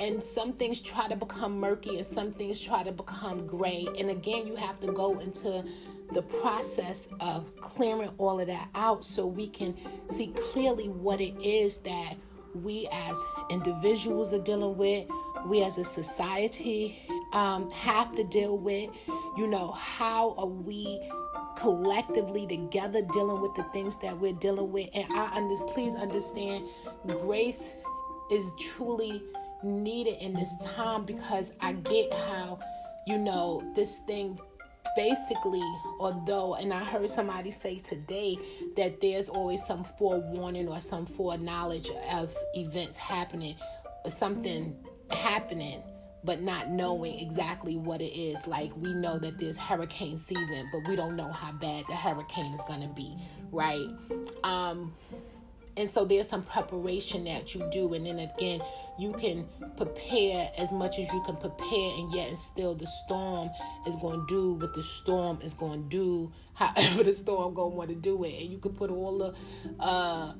and 0.00 0.22
some 0.22 0.52
things 0.52 0.80
try 0.80 1.08
to 1.08 1.16
become 1.16 1.58
murky 1.58 1.96
and 1.96 2.06
some 2.06 2.30
things 2.30 2.60
try 2.60 2.82
to 2.82 2.92
become 2.92 3.46
gray. 3.46 3.86
And 3.98 4.10
again, 4.10 4.46
you 4.46 4.56
have 4.56 4.78
to 4.80 4.92
go 4.92 5.18
into 5.18 5.64
the 6.12 6.22
process 6.22 7.08
of 7.20 7.54
clearing 7.56 8.10
all 8.18 8.40
of 8.40 8.46
that 8.46 8.68
out 8.74 9.04
so 9.04 9.26
we 9.26 9.48
can 9.48 9.76
see 10.08 10.28
clearly 10.52 10.88
what 10.88 11.20
it 11.20 11.34
is 11.42 11.78
that 11.78 12.14
we 12.54 12.88
as 12.90 13.16
individuals 13.50 14.32
are 14.32 14.42
dealing 14.42 14.76
with, 14.76 15.06
we 15.46 15.62
as 15.62 15.78
a 15.78 15.84
society 15.84 16.98
um, 17.32 17.70
have 17.70 18.14
to 18.16 18.24
deal 18.24 18.56
with. 18.56 18.90
You 19.36 19.46
know, 19.46 19.72
how 19.72 20.34
are 20.38 20.46
we 20.46 21.00
collectively 21.58 22.46
together 22.46 23.02
dealing 23.12 23.40
with 23.40 23.54
the 23.54 23.64
things 23.64 23.96
that 23.98 24.16
we're 24.16 24.32
dealing 24.34 24.70
with. 24.70 24.88
And 24.94 25.06
I 25.12 25.30
under, 25.36 25.56
please 25.64 25.94
understand, 25.94 26.64
grace 27.06 27.72
is 28.30 28.52
truly 28.58 29.22
needed 29.62 30.16
in 30.20 30.34
this 30.34 30.54
time 30.64 31.04
because 31.04 31.52
I 31.60 31.72
get 31.72 32.12
how, 32.12 32.58
you 33.06 33.18
know, 33.18 33.62
this 33.74 33.98
thing 34.06 34.38
basically, 34.96 35.62
although, 36.00 36.54
and 36.54 36.72
I 36.72 36.82
heard 36.84 37.08
somebody 37.08 37.50
say 37.50 37.78
today 37.78 38.36
that 38.76 39.00
there's 39.00 39.28
always 39.28 39.64
some 39.64 39.84
forewarning 39.84 40.68
or 40.68 40.80
some 40.80 41.06
foreknowledge 41.06 41.90
of 42.12 42.34
events 42.54 42.96
happening, 42.96 43.54
something 44.06 44.76
happening 45.10 45.82
but 46.24 46.42
not 46.42 46.68
knowing 46.68 47.18
exactly 47.20 47.76
what 47.76 48.00
it 48.00 48.12
is. 48.12 48.46
Like 48.46 48.72
we 48.76 48.92
know 48.92 49.18
that 49.18 49.38
there's 49.38 49.56
hurricane 49.56 50.18
season, 50.18 50.68
but 50.72 50.86
we 50.88 50.96
don't 50.96 51.16
know 51.16 51.30
how 51.30 51.52
bad 51.52 51.84
the 51.88 51.94
hurricane 51.94 52.52
is 52.52 52.62
going 52.66 52.82
to 52.82 52.88
be, 52.88 53.16
right? 53.52 53.86
Um 54.44 54.94
and 55.78 55.88
so 55.88 56.04
there's 56.04 56.28
some 56.28 56.42
preparation 56.42 57.24
that 57.24 57.54
you 57.54 57.66
do 57.72 57.94
and 57.94 58.04
then 58.06 58.18
again 58.18 58.60
you 58.98 59.12
can 59.12 59.46
prepare 59.76 60.50
as 60.58 60.72
much 60.72 60.98
as 60.98 61.10
you 61.12 61.22
can 61.24 61.36
prepare 61.36 61.94
and 61.98 62.12
yet 62.12 62.28
and 62.28 62.38
still 62.38 62.74
the 62.74 62.86
storm 63.04 63.48
is 63.86 63.96
going 63.96 64.20
to 64.20 64.26
do 64.28 64.52
what 64.54 64.74
the 64.74 64.82
storm 64.82 65.38
is 65.42 65.54
going 65.54 65.82
to 65.84 65.88
do 65.88 66.32
however 66.54 67.02
the 67.04 67.14
storm 67.14 67.54
going 67.54 67.70
to 67.70 67.76
want 67.76 67.90
to 67.90 67.96
do 67.96 68.24
it. 68.24 68.34
And 68.40 68.50
you 68.50 68.58
can 68.58 68.72
put 68.72 68.90
all 68.90 69.18
the 69.18 69.34
uh 69.80 70.34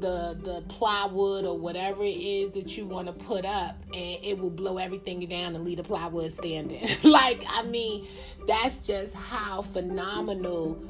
the 0.00 0.38
the 0.44 0.64
plywood 0.68 1.44
or 1.44 1.58
whatever 1.58 2.04
it 2.04 2.16
is 2.16 2.52
that 2.52 2.76
you 2.76 2.86
want 2.86 3.08
to 3.08 3.12
put 3.12 3.44
up 3.44 3.76
and 3.94 4.24
it 4.24 4.38
will 4.38 4.50
blow 4.50 4.78
everything 4.78 5.18
down 5.20 5.56
and 5.56 5.64
leave 5.64 5.78
the 5.78 5.82
plywood 5.82 6.32
standing. 6.32 6.86
Like 7.02 7.42
i 7.48 7.62
mean 7.64 8.06
that's 8.46 8.78
just 8.78 9.14
how 9.14 9.62
phenomenal 9.62 10.80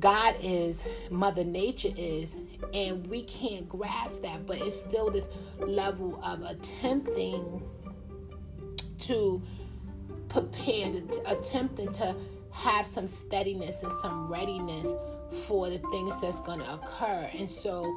god 0.00 0.34
is 0.42 0.84
mother 1.10 1.44
nature 1.44 1.90
is 1.96 2.36
and 2.74 3.06
we 3.06 3.22
can't 3.24 3.68
grasp 3.68 4.22
that 4.22 4.46
but 4.46 4.58
it's 4.60 4.78
still 4.78 5.10
this 5.10 5.28
level 5.58 6.20
of 6.24 6.42
attempting 6.42 7.62
to 8.98 9.42
prepare 10.28 10.92
to, 10.92 11.22
attempting 11.26 11.90
to 11.92 12.14
have 12.50 12.86
some 12.86 13.06
steadiness 13.06 13.82
and 13.82 13.92
some 14.02 14.28
readiness 14.28 14.94
for 15.46 15.68
the 15.68 15.78
things 15.90 16.20
that's 16.20 16.40
going 16.40 16.58
to 16.58 16.72
occur 16.74 17.28
and 17.38 17.48
so 17.48 17.96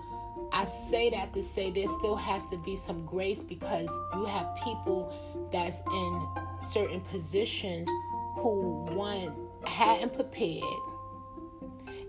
I 0.54 0.66
say 0.66 1.10
that 1.12 1.34
to 1.34 1.42
say 1.42 1.72
there 1.72 1.88
still 1.88 2.16
has 2.18 2.46
to 2.48 2.58
be 2.58 2.76
some 2.76 3.06
grace 3.06 3.42
because 3.42 3.90
you 4.14 4.26
have 4.26 4.54
people 4.64 5.14
that's 5.52 5.82
in 5.92 6.28
certain 6.60 7.00
positions 7.02 7.88
who 8.36 8.86
one 8.92 9.34
hadn't 9.66 10.14
prepared. 10.14 10.64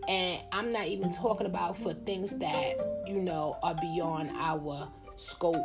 And 0.09 0.43
I'm 0.53 0.73
not 0.73 0.87
even 0.87 1.11
talking 1.11 1.47
about 1.47 1.77
for 1.77 1.95
things 1.95 2.37
that, 2.38 3.05
you 3.07 3.21
know, 3.21 3.57
are 3.62 3.75
beyond 3.75 4.31
our 4.35 4.88
scope, 5.17 5.57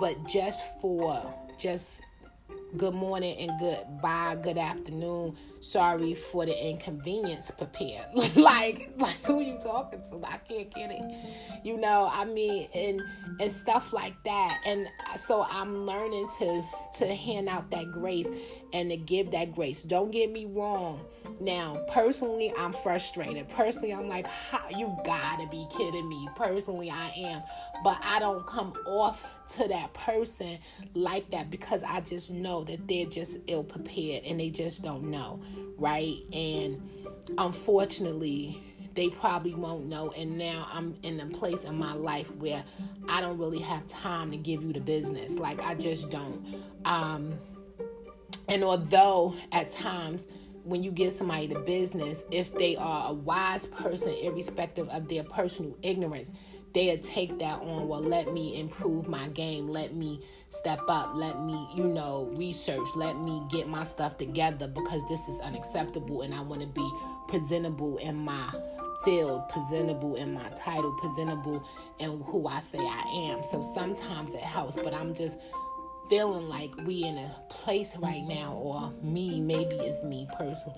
but 0.00 0.26
just 0.26 0.62
for 0.80 1.22
just 1.58 2.02
good 2.76 2.94
morning 2.94 3.36
and 3.38 3.58
good 3.58 3.78
bye, 4.02 4.36
good 4.42 4.58
afternoon. 4.58 5.36
Sorry 5.60 6.14
for 6.14 6.46
the 6.46 6.68
inconvenience. 6.68 7.50
Prepared. 7.50 8.06
like, 8.36 8.90
like 8.96 9.16
who 9.24 9.40
you 9.40 9.58
talking 9.58 10.02
to? 10.10 10.20
I 10.24 10.36
can't 10.36 10.72
get 10.72 10.90
it. 10.90 11.02
You 11.64 11.78
know, 11.78 12.08
I 12.12 12.24
mean, 12.26 12.68
and 12.74 13.00
and 13.40 13.52
stuff 13.52 13.92
like 13.92 14.14
that. 14.24 14.60
And 14.66 14.88
so 15.16 15.46
I'm 15.50 15.86
learning 15.86 16.28
to 16.38 16.64
to 16.98 17.06
hand 17.06 17.48
out 17.48 17.70
that 17.70 17.90
grace 17.90 18.26
and 18.72 18.90
to 18.90 18.96
give 18.96 19.30
that 19.32 19.54
grace. 19.54 19.82
Don't 19.82 20.10
get 20.10 20.30
me 20.30 20.44
wrong. 20.44 21.00
Now, 21.40 21.84
personally, 21.90 22.52
I'm 22.56 22.72
frustrated. 22.72 23.48
Personally, 23.48 23.94
I'm 23.94 24.08
like, 24.08 24.26
you 24.76 24.96
gotta 25.04 25.46
be 25.48 25.66
kidding 25.76 26.08
me. 26.08 26.28
Personally, 26.36 26.90
I 26.90 27.12
am. 27.16 27.42
But 27.84 27.98
I 28.02 28.18
don't 28.18 28.46
come 28.46 28.72
off 28.86 29.24
to 29.56 29.68
that 29.68 29.94
person 29.94 30.58
like 30.94 31.30
that 31.30 31.50
because 31.50 31.82
I 31.82 32.00
just 32.00 32.30
know 32.58 32.64
that 32.64 32.86
they're 32.88 33.06
just 33.06 33.38
ill 33.46 33.64
prepared 33.64 34.24
and 34.24 34.38
they 34.38 34.50
just 34.50 34.82
don't 34.82 35.04
know, 35.04 35.40
right? 35.76 36.16
And 36.32 36.80
unfortunately, 37.38 38.62
they 38.94 39.08
probably 39.08 39.54
won't 39.54 39.86
know. 39.86 40.12
And 40.16 40.36
now 40.38 40.68
I'm 40.72 40.96
in 41.02 41.20
a 41.20 41.26
place 41.26 41.64
in 41.64 41.76
my 41.76 41.92
life 41.92 42.34
where 42.36 42.64
I 43.08 43.20
don't 43.20 43.38
really 43.38 43.60
have 43.60 43.86
time 43.86 44.30
to 44.32 44.36
give 44.36 44.62
you 44.62 44.72
the 44.72 44.80
business. 44.80 45.38
Like, 45.38 45.62
I 45.62 45.74
just 45.74 46.10
don't. 46.10 46.44
Um, 46.84 47.38
and 48.48 48.64
although 48.64 49.34
at 49.52 49.70
times, 49.70 50.26
when 50.64 50.82
you 50.82 50.90
give 50.90 51.12
somebody 51.12 51.46
the 51.46 51.60
business, 51.60 52.24
if 52.30 52.54
they 52.54 52.76
are 52.76 53.10
a 53.10 53.14
wise 53.14 53.66
person, 53.66 54.14
irrespective 54.22 54.88
of 54.90 55.08
their 55.08 55.24
personal 55.24 55.74
ignorance, 55.82 56.30
they'll 56.74 56.98
take 56.98 57.38
that 57.38 57.60
on. 57.60 57.88
Well, 57.88 58.00
let 58.00 58.32
me 58.32 58.58
improve 58.58 59.08
my 59.08 59.28
game. 59.28 59.68
Let 59.68 59.94
me 59.94 60.24
step 60.48 60.80
up. 60.88 61.14
Let 61.14 61.42
me, 61.42 61.68
you 61.74 61.84
know, 61.84 62.30
research. 62.34 62.88
Let 62.94 63.18
me 63.18 63.42
get 63.50 63.68
my 63.68 63.84
stuff 63.84 64.16
together 64.16 64.68
because 64.68 65.06
this 65.08 65.28
is 65.28 65.40
unacceptable 65.40 66.22
and 66.22 66.34
I 66.34 66.40
want 66.40 66.62
to 66.62 66.68
be 66.68 66.90
presentable 67.28 67.98
in 67.98 68.16
my 68.16 68.52
field, 69.04 69.48
presentable 69.48 70.16
in 70.16 70.34
my 70.34 70.48
title, 70.50 70.92
presentable 71.00 71.64
in 71.98 72.20
who 72.22 72.46
I 72.46 72.60
say 72.60 72.78
I 72.78 73.30
am. 73.30 73.42
So 73.44 73.62
sometimes 73.62 74.34
it 74.34 74.40
helps, 74.40 74.76
but 74.76 74.94
I'm 74.94 75.14
just 75.14 75.38
feeling 76.08 76.48
like 76.48 76.70
we 76.84 77.04
in 77.04 77.18
a 77.18 77.34
place 77.50 77.96
right 77.96 78.24
now 78.26 78.52
or 78.54 78.92
me 79.02 79.40
maybe 79.40 79.76
it's 79.76 80.02
me 80.04 80.26
personally 80.38 80.76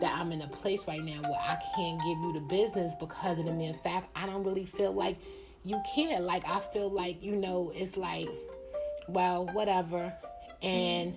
that 0.00 0.16
i'm 0.18 0.30
in 0.32 0.40
a 0.42 0.48
place 0.48 0.86
right 0.86 1.02
now 1.02 1.20
where 1.22 1.40
i 1.40 1.56
can't 1.74 2.00
give 2.02 2.18
you 2.18 2.32
the 2.32 2.40
business 2.48 2.92
because 3.00 3.38
of 3.38 3.44
the 3.44 3.52
mere 3.52 3.74
fact 3.82 4.08
i 4.14 4.26
don't 4.26 4.44
really 4.44 4.64
feel 4.64 4.92
like 4.92 5.16
you 5.64 5.80
care. 5.94 6.20
Like 6.20 6.48
i 6.48 6.60
feel 6.60 6.88
like 6.88 7.22
you 7.22 7.36
know 7.36 7.72
it's 7.74 7.96
like 7.96 8.28
well 9.08 9.46
whatever. 9.46 10.12
And 10.62 11.16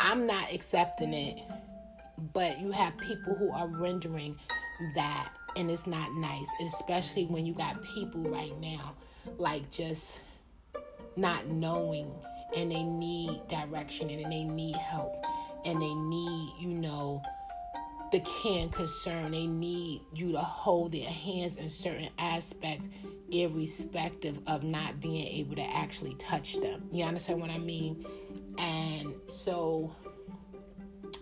i'm 0.00 0.26
not 0.26 0.52
accepting 0.52 1.14
it 1.14 1.38
but 2.32 2.58
you 2.60 2.72
have 2.72 2.96
people 2.98 3.34
who 3.36 3.50
are 3.52 3.68
rendering 3.68 4.36
that 4.96 5.30
and 5.56 5.70
it's 5.70 5.86
not 5.86 6.12
nice 6.14 6.48
especially 6.66 7.26
when 7.26 7.46
you 7.46 7.54
got 7.54 7.80
people 7.82 8.22
right 8.22 8.58
now 8.60 8.94
like 9.38 9.70
just 9.70 10.20
not 11.16 11.46
knowing 11.46 12.12
and 12.56 12.70
they 12.70 12.82
need 12.82 13.40
direction 13.48 14.10
and 14.10 14.32
they 14.32 14.44
need 14.44 14.76
help 14.76 15.24
and 15.64 15.80
they 15.80 15.94
need, 15.94 16.52
you 16.60 16.68
know, 16.68 17.22
the 18.12 18.22
and 18.46 18.72
concern. 18.72 19.32
They 19.32 19.46
need 19.46 20.02
you 20.14 20.32
to 20.32 20.38
hold 20.38 20.92
their 20.92 21.08
hands 21.08 21.56
in 21.56 21.68
certain 21.68 22.10
aspects, 22.18 22.88
irrespective 23.30 24.38
of 24.46 24.62
not 24.62 25.00
being 25.00 25.26
able 25.26 25.56
to 25.56 25.76
actually 25.76 26.14
touch 26.14 26.60
them. 26.60 26.88
You 26.92 27.04
understand 27.04 27.40
what 27.40 27.50
I 27.50 27.58
mean? 27.58 28.06
And 28.58 29.14
so 29.28 29.94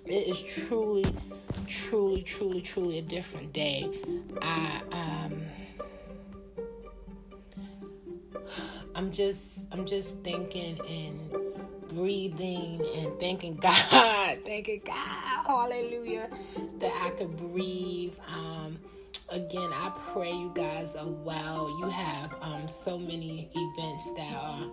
it 0.04 0.26
is 0.26 0.42
truly, 0.42 1.04
truly, 1.66 2.22
truly, 2.22 2.60
truly 2.60 2.98
a 2.98 3.02
different 3.02 3.52
day. 3.52 3.88
I 4.42 4.82
um 4.92 5.42
I'm 8.94 9.10
just 9.10 9.66
I'm 9.72 9.86
just 9.86 10.18
thinking 10.18 10.78
and 10.88 11.52
breathing 11.88 12.80
and 12.96 13.18
thanking 13.20 13.56
God, 13.60 14.38
thanking 14.44 14.82
God, 14.84 15.46
hallelujah, 15.46 16.28
that 16.78 16.92
I 17.02 17.10
could 17.10 17.36
breathe. 17.36 18.14
Um, 18.28 18.78
again, 19.30 19.70
I 19.72 19.92
pray 20.12 20.30
you 20.32 20.52
guys 20.54 20.94
are 20.94 21.08
well. 21.08 21.74
You 21.80 21.88
have 21.88 22.34
um, 22.40 22.68
so 22.68 22.98
many 22.98 23.50
events 23.54 24.10
that 24.14 24.34
are 24.34 24.70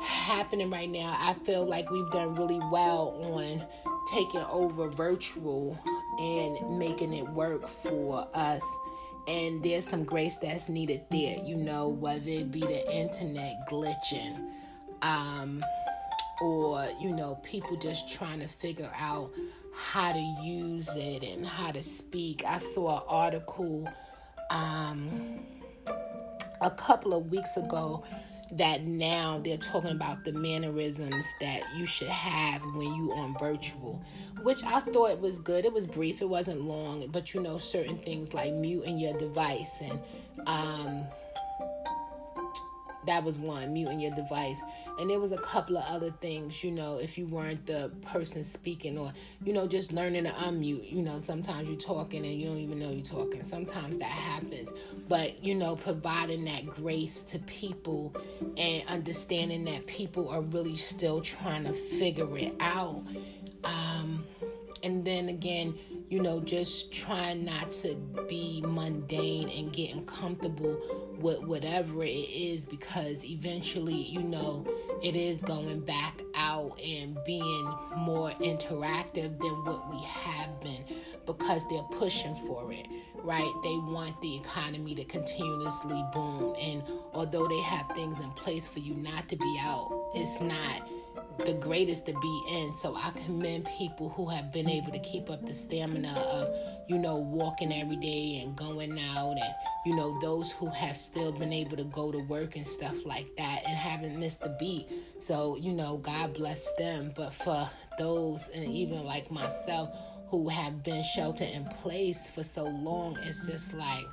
happening 0.00 0.70
right 0.70 0.90
now. 0.90 1.16
I 1.18 1.34
feel 1.34 1.64
like 1.64 1.90
we've 1.90 2.10
done 2.10 2.34
really 2.34 2.60
well 2.70 3.16
on 3.22 3.64
taking 4.10 4.40
over 4.50 4.88
virtual 4.88 5.78
and 6.18 6.78
making 6.78 7.12
it 7.12 7.28
work 7.28 7.68
for 7.68 8.26
us 8.34 8.64
and 9.28 9.62
there's 9.62 9.86
some 9.86 10.04
grace 10.04 10.36
that's 10.36 10.68
needed 10.68 11.02
there 11.10 11.36
you 11.44 11.56
know 11.56 11.88
whether 11.88 12.28
it 12.28 12.50
be 12.50 12.60
the 12.60 12.92
internet 12.94 13.54
glitching 13.68 14.48
um, 15.02 15.64
or 16.40 16.86
you 17.00 17.10
know 17.10 17.36
people 17.42 17.76
just 17.76 18.12
trying 18.12 18.40
to 18.40 18.48
figure 18.48 18.90
out 18.98 19.30
how 19.74 20.12
to 20.12 20.36
use 20.42 20.88
it 20.96 21.24
and 21.24 21.46
how 21.46 21.70
to 21.72 21.82
speak. 21.82 22.44
I 22.46 22.58
saw 22.58 22.98
an 22.98 23.04
article 23.08 23.88
um, 24.50 25.40
a 26.60 26.70
couple 26.70 27.14
of 27.14 27.30
weeks 27.30 27.56
ago 27.56 28.04
that 28.52 28.86
now 28.86 29.40
they're 29.44 29.56
talking 29.56 29.92
about 29.92 30.24
the 30.24 30.32
mannerisms 30.32 31.26
that 31.40 31.62
you 31.74 31.86
should 31.86 32.08
have 32.08 32.62
when 32.74 32.94
you 32.94 33.12
on 33.12 33.34
virtual 33.38 34.02
which 34.42 34.62
i 34.64 34.80
thought 34.80 35.20
was 35.20 35.38
good. 35.38 35.64
It 35.64 35.72
was 35.72 35.86
brief. 35.86 36.20
It 36.20 36.28
wasn't 36.28 36.62
long. 36.62 37.06
But 37.08 37.34
you 37.34 37.40
know 37.40 37.58
certain 37.58 37.96
things 37.98 38.34
like 38.34 38.52
muting 38.52 38.98
your 38.98 39.16
device 39.18 39.80
and 39.80 39.98
um, 40.46 41.04
that 43.06 43.24
was 43.24 43.38
one 43.38 43.72
muting 43.72 44.00
your 44.00 44.14
device. 44.14 44.60
And 44.98 45.08
there 45.10 45.20
was 45.20 45.32
a 45.32 45.38
couple 45.38 45.76
of 45.76 45.84
other 45.86 46.10
things 46.20 46.62
you 46.62 46.70
know 46.70 46.98
if 46.98 47.18
you 47.18 47.26
weren't 47.26 47.64
the 47.66 47.90
person 48.02 48.44
speaking 48.44 48.98
or 48.98 49.12
you 49.44 49.52
know 49.52 49.66
just 49.66 49.92
learning 49.92 50.24
to 50.24 50.30
unmute 50.30 50.90
you 50.90 51.02
know 51.02 51.18
sometimes 51.18 51.68
you're 51.68 51.78
talking 51.78 52.24
and 52.24 52.34
you 52.34 52.48
don't 52.48 52.58
even 52.58 52.78
know 52.78 52.90
you're 52.90 53.04
talking. 53.04 53.42
Sometimes 53.42 53.98
that 53.98 54.04
happens. 54.04 54.72
But 55.08 55.42
you 55.42 55.54
know 55.54 55.76
providing 55.76 56.44
that 56.46 56.66
grace 56.66 57.22
to 57.24 57.38
people 57.40 58.14
and 58.56 58.84
understanding 58.88 59.64
that 59.64 59.86
people 59.86 60.28
are 60.28 60.42
really 60.42 60.76
still 60.76 61.20
trying 61.20 61.64
to 61.64 61.72
figure 61.72 62.36
it 62.38 62.54
out. 62.60 63.02
Um, 63.64 64.24
and 64.82 65.04
then 65.04 65.28
again 65.28 65.74
you 66.12 66.20
know, 66.20 66.40
just 66.40 66.92
trying 66.92 67.42
not 67.42 67.70
to 67.70 67.94
be 68.28 68.62
mundane 68.66 69.48
and 69.48 69.72
getting 69.72 70.04
comfortable 70.04 70.78
with 71.18 71.42
whatever 71.44 72.04
it 72.04 72.08
is 72.08 72.66
because 72.66 73.24
eventually, 73.24 73.94
you 73.94 74.22
know, 74.22 74.66
it 75.02 75.16
is 75.16 75.40
going 75.40 75.80
back 75.80 76.20
out 76.34 76.78
and 76.82 77.16
being 77.24 77.74
more 77.96 78.30
interactive 78.42 79.40
than 79.40 79.64
what 79.64 79.90
we 79.90 80.02
have 80.02 80.60
been 80.60 80.84
because 81.24 81.66
they're 81.70 81.98
pushing 81.98 82.34
for 82.46 82.70
it, 82.70 82.86
right? 83.24 83.52
They 83.64 83.78
want 83.90 84.20
the 84.20 84.36
economy 84.36 84.94
to 84.96 85.04
continuously 85.04 86.04
boom. 86.12 86.54
And 86.60 86.82
although 87.14 87.48
they 87.48 87.60
have 87.60 87.90
things 87.96 88.20
in 88.20 88.28
place 88.32 88.66
for 88.66 88.80
you 88.80 88.92
not 88.96 89.30
to 89.30 89.36
be 89.36 89.58
out, 89.62 90.10
it's 90.14 90.38
not 90.42 90.86
the 91.44 91.54
greatest 91.54 92.06
to 92.06 92.12
be 92.12 92.42
in. 92.50 92.72
So 92.72 92.96
I 92.96 93.10
commend 93.24 93.66
people 93.78 94.08
who 94.10 94.28
have 94.28 94.52
been 94.52 94.68
able 94.68 94.92
to 94.92 94.98
keep 94.98 95.30
up 95.30 95.44
the 95.44 95.54
stamina 95.54 96.12
of, 96.18 96.48
you 96.88 96.98
know, 96.98 97.16
walking 97.16 97.72
every 97.72 97.96
day 97.96 98.40
and 98.42 98.56
going 98.56 98.98
out, 99.14 99.32
and, 99.32 99.54
you 99.86 99.94
know, 99.96 100.18
those 100.20 100.52
who 100.52 100.66
have 100.68 100.96
still 100.96 101.32
been 101.32 101.52
able 101.52 101.76
to 101.76 101.84
go 101.84 102.10
to 102.12 102.18
work 102.18 102.56
and 102.56 102.66
stuff 102.66 103.04
like 103.06 103.36
that 103.36 103.62
and 103.66 103.76
haven't 103.76 104.18
missed 104.18 104.42
a 104.42 104.56
beat. 104.58 104.88
So, 105.18 105.56
you 105.56 105.72
know, 105.72 105.98
God 105.98 106.34
bless 106.34 106.72
them. 106.74 107.12
But 107.14 107.32
for 107.32 107.68
those, 107.98 108.48
and 108.54 108.64
even 108.64 109.04
like 109.04 109.30
myself, 109.30 109.90
who 110.28 110.48
have 110.48 110.82
been 110.82 111.04
sheltered 111.04 111.50
in 111.50 111.64
place 111.66 112.30
for 112.30 112.42
so 112.42 112.64
long, 112.64 113.18
it's 113.24 113.46
just 113.46 113.74
like, 113.74 114.06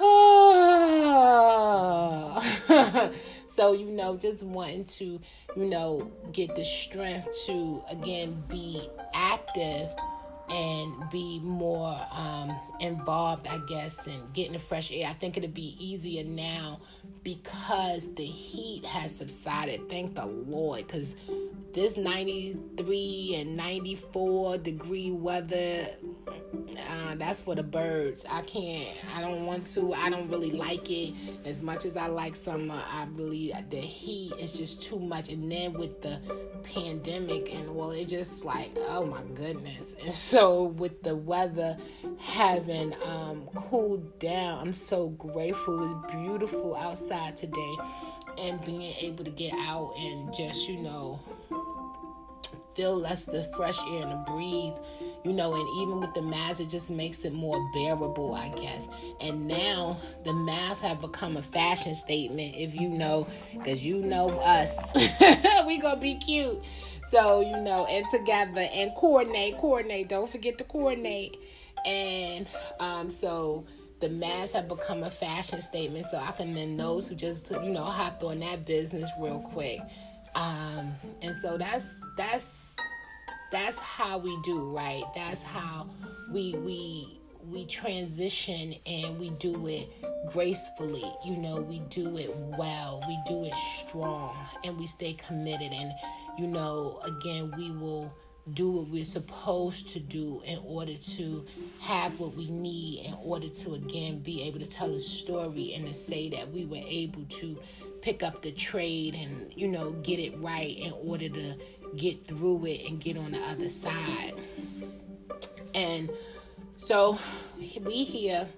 oh. 0.00 1.50
so, 3.52 3.72
you 3.72 3.86
know, 3.86 4.16
just 4.16 4.42
wanting 4.42 4.84
to 4.84 5.20
you 5.56 5.64
know, 5.64 6.10
get 6.32 6.54
the 6.54 6.64
strength 6.64 7.28
to 7.46 7.82
again 7.90 8.42
be 8.48 8.80
active 9.14 9.88
and 10.50 11.10
be 11.10 11.40
more 11.42 12.00
um, 12.16 12.56
involved, 12.80 13.46
I 13.48 13.58
guess, 13.68 14.06
in 14.06 14.20
getting 14.32 14.52
the 14.52 14.58
fresh 14.58 14.90
air. 14.92 15.08
I 15.08 15.12
think 15.14 15.36
it'd 15.36 15.54
be 15.54 15.76
easier 15.78 16.24
now 16.24 16.80
because 17.22 18.12
the 18.14 18.24
heat 18.24 18.84
has 18.84 19.14
subsided. 19.14 19.88
Thank 19.88 20.14
the 20.14 20.26
Lord, 20.26 20.86
because 20.86 21.16
this 21.72 21.96
93 21.96 23.36
and 23.38 23.56
94 23.56 24.58
degree 24.58 25.12
weather 25.12 25.86
uh, 26.88 27.14
that's 27.14 27.40
for 27.40 27.54
the 27.54 27.62
birds 27.62 28.26
i 28.28 28.40
can't 28.42 28.88
i 29.14 29.20
don't 29.20 29.46
want 29.46 29.64
to 29.66 29.92
i 29.94 30.10
don't 30.10 30.28
really 30.28 30.50
like 30.50 30.90
it 30.90 31.14
as 31.44 31.62
much 31.62 31.84
as 31.84 31.96
i 31.96 32.08
like 32.08 32.34
summer 32.34 32.82
i 32.88 33.06
really 33.12 33.52
the 33.70 33.76
heat 33.76 34.32
is 34.40 34.52
just 34.52 34.82
too 34.82 34.98
much 34.98 35.30
and 35.30 35.50
then 35.50 35.72
with 35.74 36.02
the 36.02 36.20
pandemic 36.64 37.54
and 37.54 37.72
well 37.72 37.92
it 37.92 38.06
just 38.08 38.44
like 38.44 38.70
oh 38.88 39.06
my 39.06 39.22
goodness 39.34 39.94
and 40.04 40.12
so 40.12 40.64
with 40.64 41.02
the 41.02 41.14
weather 41.14 41.76
having 42.18 42.69
um, 43.04 43.48
cooled 43.54 44.18
down 44.18 44.60
i'm 44.60 44.72
so 44.72 45.08
grateful 45.10 45.84
it's 45.84 46.12
beautiful 46.12 46.76
outside 46.76 47.36
today 47.36 47.76
and 48.38 48.64
being 48.64 48.94
able 49.00 49.24
to 49.24 49.30
get 49.30 49.52
out 49.54 49.92
and 49.98 50.34
just 50.34 50.68
you 50.68 50.78
know 50.78 51.20
feel 52.74 52.96
less 52.96 53.24
the 53.24 53.44
fresh 53.56 53.78
air 53.90 54.02
and 54.02 54.12
the 54.12 54.30
breeze 54.30 54.78
you 55.24 55.32
know, 55.32 55.54
and 55.54 55.68
even 55.82 56.00
with 56.00 56.14
the 56.14 56.22
mask, 56.22 56.60
it 56.60 56.70
just 56.70 56.90
makes 56.90 57.24
it 57.24 57.32
more 57.32 57.58
bearable, 57.74 58.34
I 58.34 58.48
guess. 58.50 58.88
And 59.20 59.46
now 59.46 59.98
the 60.24 60.32
masks 60.32 60.80
have 60.80 61.00
become 61.00 61.36
a 61.36 61.42
fashion 61.42 61.94
statement, 61.94 62.54
if 62.56 62.74
you 62.74 62.88
know, 62.88 63.26
because 63.52 63.84
you 63.84 63.98
know 63.98 64.30
us. 64.38 64.76
we 65.66 65.78
gonna 65.78 66.00
be 66.00 66.14
cute. 66.14 66.62
So, 67.08 67.40
you 67.40 67.56
know, 67.58 67.86
and 67.86 68.06
together 68.08 68.66
and 68.72 68.92
coordinate, 68.94 69.58
coordinate. 69.58 70.08
Don't 70.08 70.30
forget 70.30 70.56
to 70.58 70.64
coordinate. 70.64 71.36
And 71.86 72.46
um, 72.78 73.10
so 73.10 73.64
the 74.00 74.08
masks 74.08 74.52
have 74.52 74.68
become 74.68 75.02
a 75.02 75.10
fashion 75.10 75.60
statement. 75.60 76.06
So 76.10 76.18
I 76.18 76.32
commend 76.32 76.78
those 76.80 77.08
who 77.08 77.14
just, 77.14 77.50
you 77.50 77.70
know, 77.70 77.84
hop 77.84 78.22
on 78.24 78.40
that 78.40 78.64
business 78.66 79.10
real 79.18 79.40
quick. 79.52 79.80
Um, 80.34 80.92
and 81.22 81.34
so 81.42 81.58
that's 81.58 81.84
that's 82.16 82.74
that's 83.50 83.78
how 83.78 84.18
we 84.18 84.36
do 84.42 84.70
right 84.70 85.02
that's 85.14 85.42
how 85.42 85.88
we 86.30 86.54
we 86.58 87.18
we 87.48 87.64
transition 87.66 88.74
and 88.86 89.18
we 89.18 89.30
do 89.30 89.66
it 89.66 89.88
gracefully 90.30 91.04
you 91.24 91.36
know 91.36 91.60
we 91.60 91.80
do 91.88 92.16
it 92.16 92.34
well 92.58 93.02
we 93.08 93.18
do 93.26 93.44
it 93.44 93.54
strong 93.54 94.36
and 94.64 94.78
we 94.78 94.86
stay 94.86 95.14
committed 95.14 95.72
and 95.72 95.92
you 96.38 96.46
know 96.46 97.00
again 97.04 97.52
we 97.56 97.70
will 97.72 98.12
do 98.54 98.70
what 98.70 98.88
we're 98.88 99.04
supposed 99.04 99.88
to 99.88 100.00
do 100.00 100.42
in 100.44 100.58
order 100.64 100.94
to 100.94 101.44
have 101.80 102.18
what 102.18 102.34
we 102.34 102.50
need 102.50 103.04
in 103.06 103.14
order 103.22 103.48
to 103.48 103.74
again 103.74 104.18
be 104.18 104.42
able 104.42 104.58
to 104.58 104.68
tell 104.68 104.92
a 104.94 105.00
story 105.00 105.74
and 105.74 105.86
to 105.86 105.94
say 105.94 106.28
that 106.28 106.50
we 106.50 106.64
were 106.64 106.82
able 106.86 107.24
to 107.28 107.58
pick 108.02 108.22
up 108.22 108.40
the 108.42 108.52
trade 108.52 109.14
and 109.14 109.52
you 109.54 109.68
know 109.68 109.90
get 110.02 110.18
it 110.18 110.36
right 110.38 110.78
in 110.78 110.92
order 111.04 111.28
to 111.28 111.54
get 111.96 112.26
through 112.26 112.64
it 112.66 112.88
and 112.88 113.00
get 113.00 113.16
on 113.16 113.32
the 113.32 113.40
other 113.48 113.68
side. 113.68 114.34
And 115.74 116.10
so 116.76 117.18
we 117.84 118.04
here. 118.04 118.48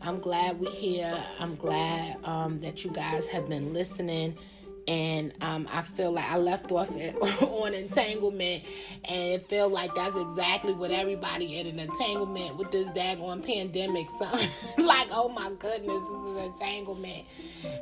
I'm 0.00 0.18
glad 0.18 0.58
we 0.58 0.66
here. 0.68 1.22
I'm 1.38 1.54
glad 1.54 2.16
um, 2.24 2.58
that 2.60 2.84
you 2.84 2.90
guys 2.90 3.28
have 3.28 3.48
been 3.48 3.72
listening. 3.72 4.36
And 4.88 5.32
um, 5.40 5.68
I 5.72 5.82
feel 5.82 6.12
like 6.12 6.28
I 6.30 6.38
left 6.38 6.72
off 6.72 6.94
it 6.96 7.14
on 7.42 7.74
entanglement, 7.74 8.64
and 9.08 9.32
it 9.34 9.48
felt 9.48 9.72
like 9.72 9.94
that's 9.94 10.18
exactly 10.18 10.72
what 10.72 10.90
everybody 10.90 11.58
in 11.58 11.66
an 11.66 11.78
entanglement 11.78 12.56
with 12.56 12.70
this 12.70 12.88
daggone 12.90 13.44
pandemic. 13.44 14.08
So, 14.18 14.24
like, 14.82 15.08
oh 15.12 15.28
my 15.28 15.50
goodness, 15.58 16.02
this 16.02 16.24
is 16.24 16.42
entanglement. 16.46 17.26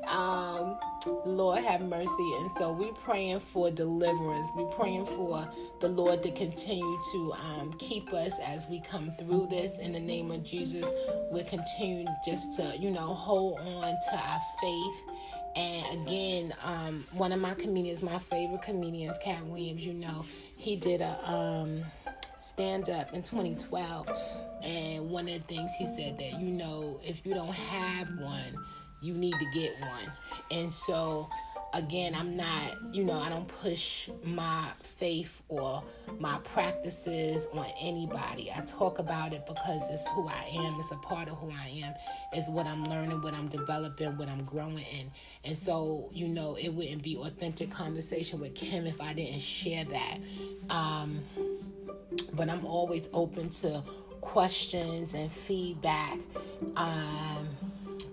Um, 0.07 0.77
Lord 1.25 1.65
have 1.65 1.81
mercy. 1.81 2.33
And 2.41 2.51
so 2.59 2.73
we're 2.73 2.93
praying 2.93 3.41
for 3.41 3.71
deliverance. 3.71 4.49
We're 4.55 4.67
praying 4.67 5.07
for 5.07 5.49
the 5.81 5.89
Lord 5.89 6.23
to 6.23 6.31
continue 6.31 7.01
to 7.13 7.33
um, 7.33 7.75
keep 7.79 8.13
us 8.13 8.39
as 8.47 8.67
we 8.69 8.81
come 8.81 9.13
through 9.19 9.49
this 9.51 9.79
in 9.79 9.93
the 9.93 10.01
name 10.01 10.31
of 10.31 10.45
Jesus. 10.45 10.91
We're 11.31 11.45
continuing 11.45 12.09
just 12.25 12.57
to, 12.59 12.77
you 12.79 12.91
know, 12.91 13.15
hold 13.15 13.61
on 13.61 13.83
to 13.83 14.15
our 14.15 14.41
faith. 14.61 15.03
And 15.57 16.07
again, 16.07 16.55
um, 16.65 17.05
one 17.13 17.33
of 17.33 17.41
my 17.41 17.55
comedians, 17.55 18.03
my 18.03 18.19
favorite 18.19 18.63
comedians, 18.63 19.19
Katt 19.19 19.45
Williams, 19.47 19.85
you 19.85 19.95
know, 19.95 20.25
he 20.57 20.77
did 20.77 21.01
a 21.01 21.19
um, 21.29 21.85
stand 22.39 22.89
up 22.89 23.13
in 23.13 23.23
2012. 23.23 24.09
And 24.63 25.11
one 25.11 25.29
of 25.29 25.35
the 25.35 25.55
things 25.55 25.73
he 25.75 25.87
said 25.87 26.19
that, 26.19 26.41
you 26.41 26.51
know, 26.51 27.01
if 27.03 27.25
you 27.25 27.35
don't 27.35 27.55
have 27.55 28.09
one, 28.19 28.65
you 29.01 29.15
need 29.15 29.35
to 29.35 29.47
get 29.53 29.73
one. 29.81 30.13
And 30.51 30.73
so, 30.73 31.29
again, 31.75 32.15
I'm 32.15 32.37
not, 32.37 32.77
you 32.93 33.05
know, 33.05 33.19
I 33.21 33.29
don't 33.29 33.47
push 33.47 34.09
my 34.25 34.65
faith 34.83 35.43
or 35.49 35.83
my 36.19 36.39
practices 36.45 37.47
on 37.53 37.67
anybody. 37.81 38.51
I 38.55 38.61
talk 38.63 38.99
about 38.99 39.33
it 39.33 39.47
because 39.47 39.89
it's 39.91 40.09
who 40.11 40.29
I 40.29 40.45
am, 40.55 40.79
it's 40.79 40.91
a 40.91 40.97
part 40.97 41.29
of 41.29 41.39
who 41.39 41.51
I 41.51 41.69
am, 41.85 41.95
it's 42.33 42.49
what 42.49 42.67
I'm 42.67 42.85
learning, 42.85 43.23
what 43.23 43.35
I'm 43.35 43.49
developing, 43.49 44.17
what 44.17 44.29
I'm 44.29 44.45
growing 44.45 44.79
in. 44.79 45.11
And 45.45 45.57
so, 45.57 46.11
you 46.13 46.29
know, 46.29 46.57
it 46.57 46.69
wouldn't 46.71 47.03
be 47.03 47.17
authentic 47.17 47.71
conversation 47.71 48.41
with 48.41 48.55
Kim 48.55 48.87
if 48.87 49.01
I 49.01 49.13
didn't 49.13 49.41
share 49.41 49.85
that. 49.85 50.19
Um, 50.69 51.21
but 52.35 52.49
I'm 52.49 52.65
always 52.65 53.09
open 53.13 53.51
to 53.51 53.83
questions 54.21 55.15
and 55.15 55.31
feedback. 55.31 56.19
Um, 56.77 57.49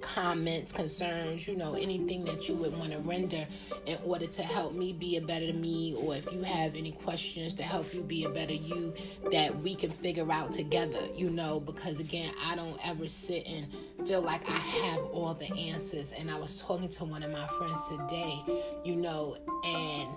comments, 0.07 0.71
concerns, 0.71 1.47
you 1.47 1.55
know, 1.55 1.73
anything 1.73 2.23
that 2.25 2.47
you 2.47 2.55
would 2.55 2.75
want 2.77 2.91
to 2.91 2.99
render 2.99 3.45
in 3.85 3.97
order 4.05 4.25
to 4.25 4.41
help 4.41 4.73
me 4.73 4.93
be 4.93 5.17
a 5.17 5.21
better 5.21 5.51
me, 5.53 5.95
or 5.99 6.15
if 6.15 6.31
you 6.31 6.41
have 6.43 6.75
any 6.75 6.91
questions 6.91 7.53
to 7.53 7.63
help 7.63 7.93
you 7.93 8.01
be 8.01 8.23
a 8.23 8.29
better 8.29 8.53
you 8.53 8.93
that 9.31 9.55
we 9.61 9.75
can 9.75 9.91
figure 9.91 10.31
out 10.31 10.53
together, 10.53 10.99
you 11.15 11.29
know, 11.29 11.59
because 11.59 11.99
again, 11.99 12.33
I 12.45 12.55
don't 12.55 12.79
ever 12.87 13.07
sit 13.07 13.45
and 13.47 13.67
feel 14.07 14.21
like 14.21 14.49
I 14.49 14.53
have 14.53 14.99
all 15.11 15.33
the 15.33 15.53
answers. 15.53 16.13
And 16.13 16.31
I 16.31 16.39
was 16.39 16.61
talking 16.61 16.89
to 16.89 17.05
one 17.05 17.21
of 17.23 17.31
my 17.31 17.47
friends 17.47 17.77
today, 17.89 18.41
you 18.85 18.95
know, 18.95 19.37
and 19.65 20.09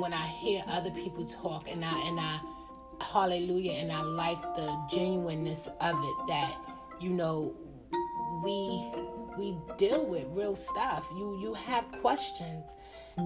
when 0.00 0.12
I 0.12 0.26
hear 0.26 0.62
other 0.68 0.90
people 0.90 1.26
talk 1.26 1.70
and 1.70 1.84
I 1.84 2.08
and 2.08 2.20
I 2.20 2.40
hallelujah 3.00 3.72
and 3.72 3.90
I 3.90 4.02
like 4.02 4.40
the 4.56 4.78
genuineness 4.90 5.66
of 5.80 5.96
it 5.98 6.26
that 6.28 6.56
you 7.00 7.10
know 7.10 7.54
we 8.42 8.90
we 9.38 9.56
deal 9.76 10.04
with 10.04 10.24
real 10.28 10.56
stuff. 10.56 11.08
You 11.16 11.38
you 11.40 11.54
have 11.54 11.84
questions. 12.00 12.74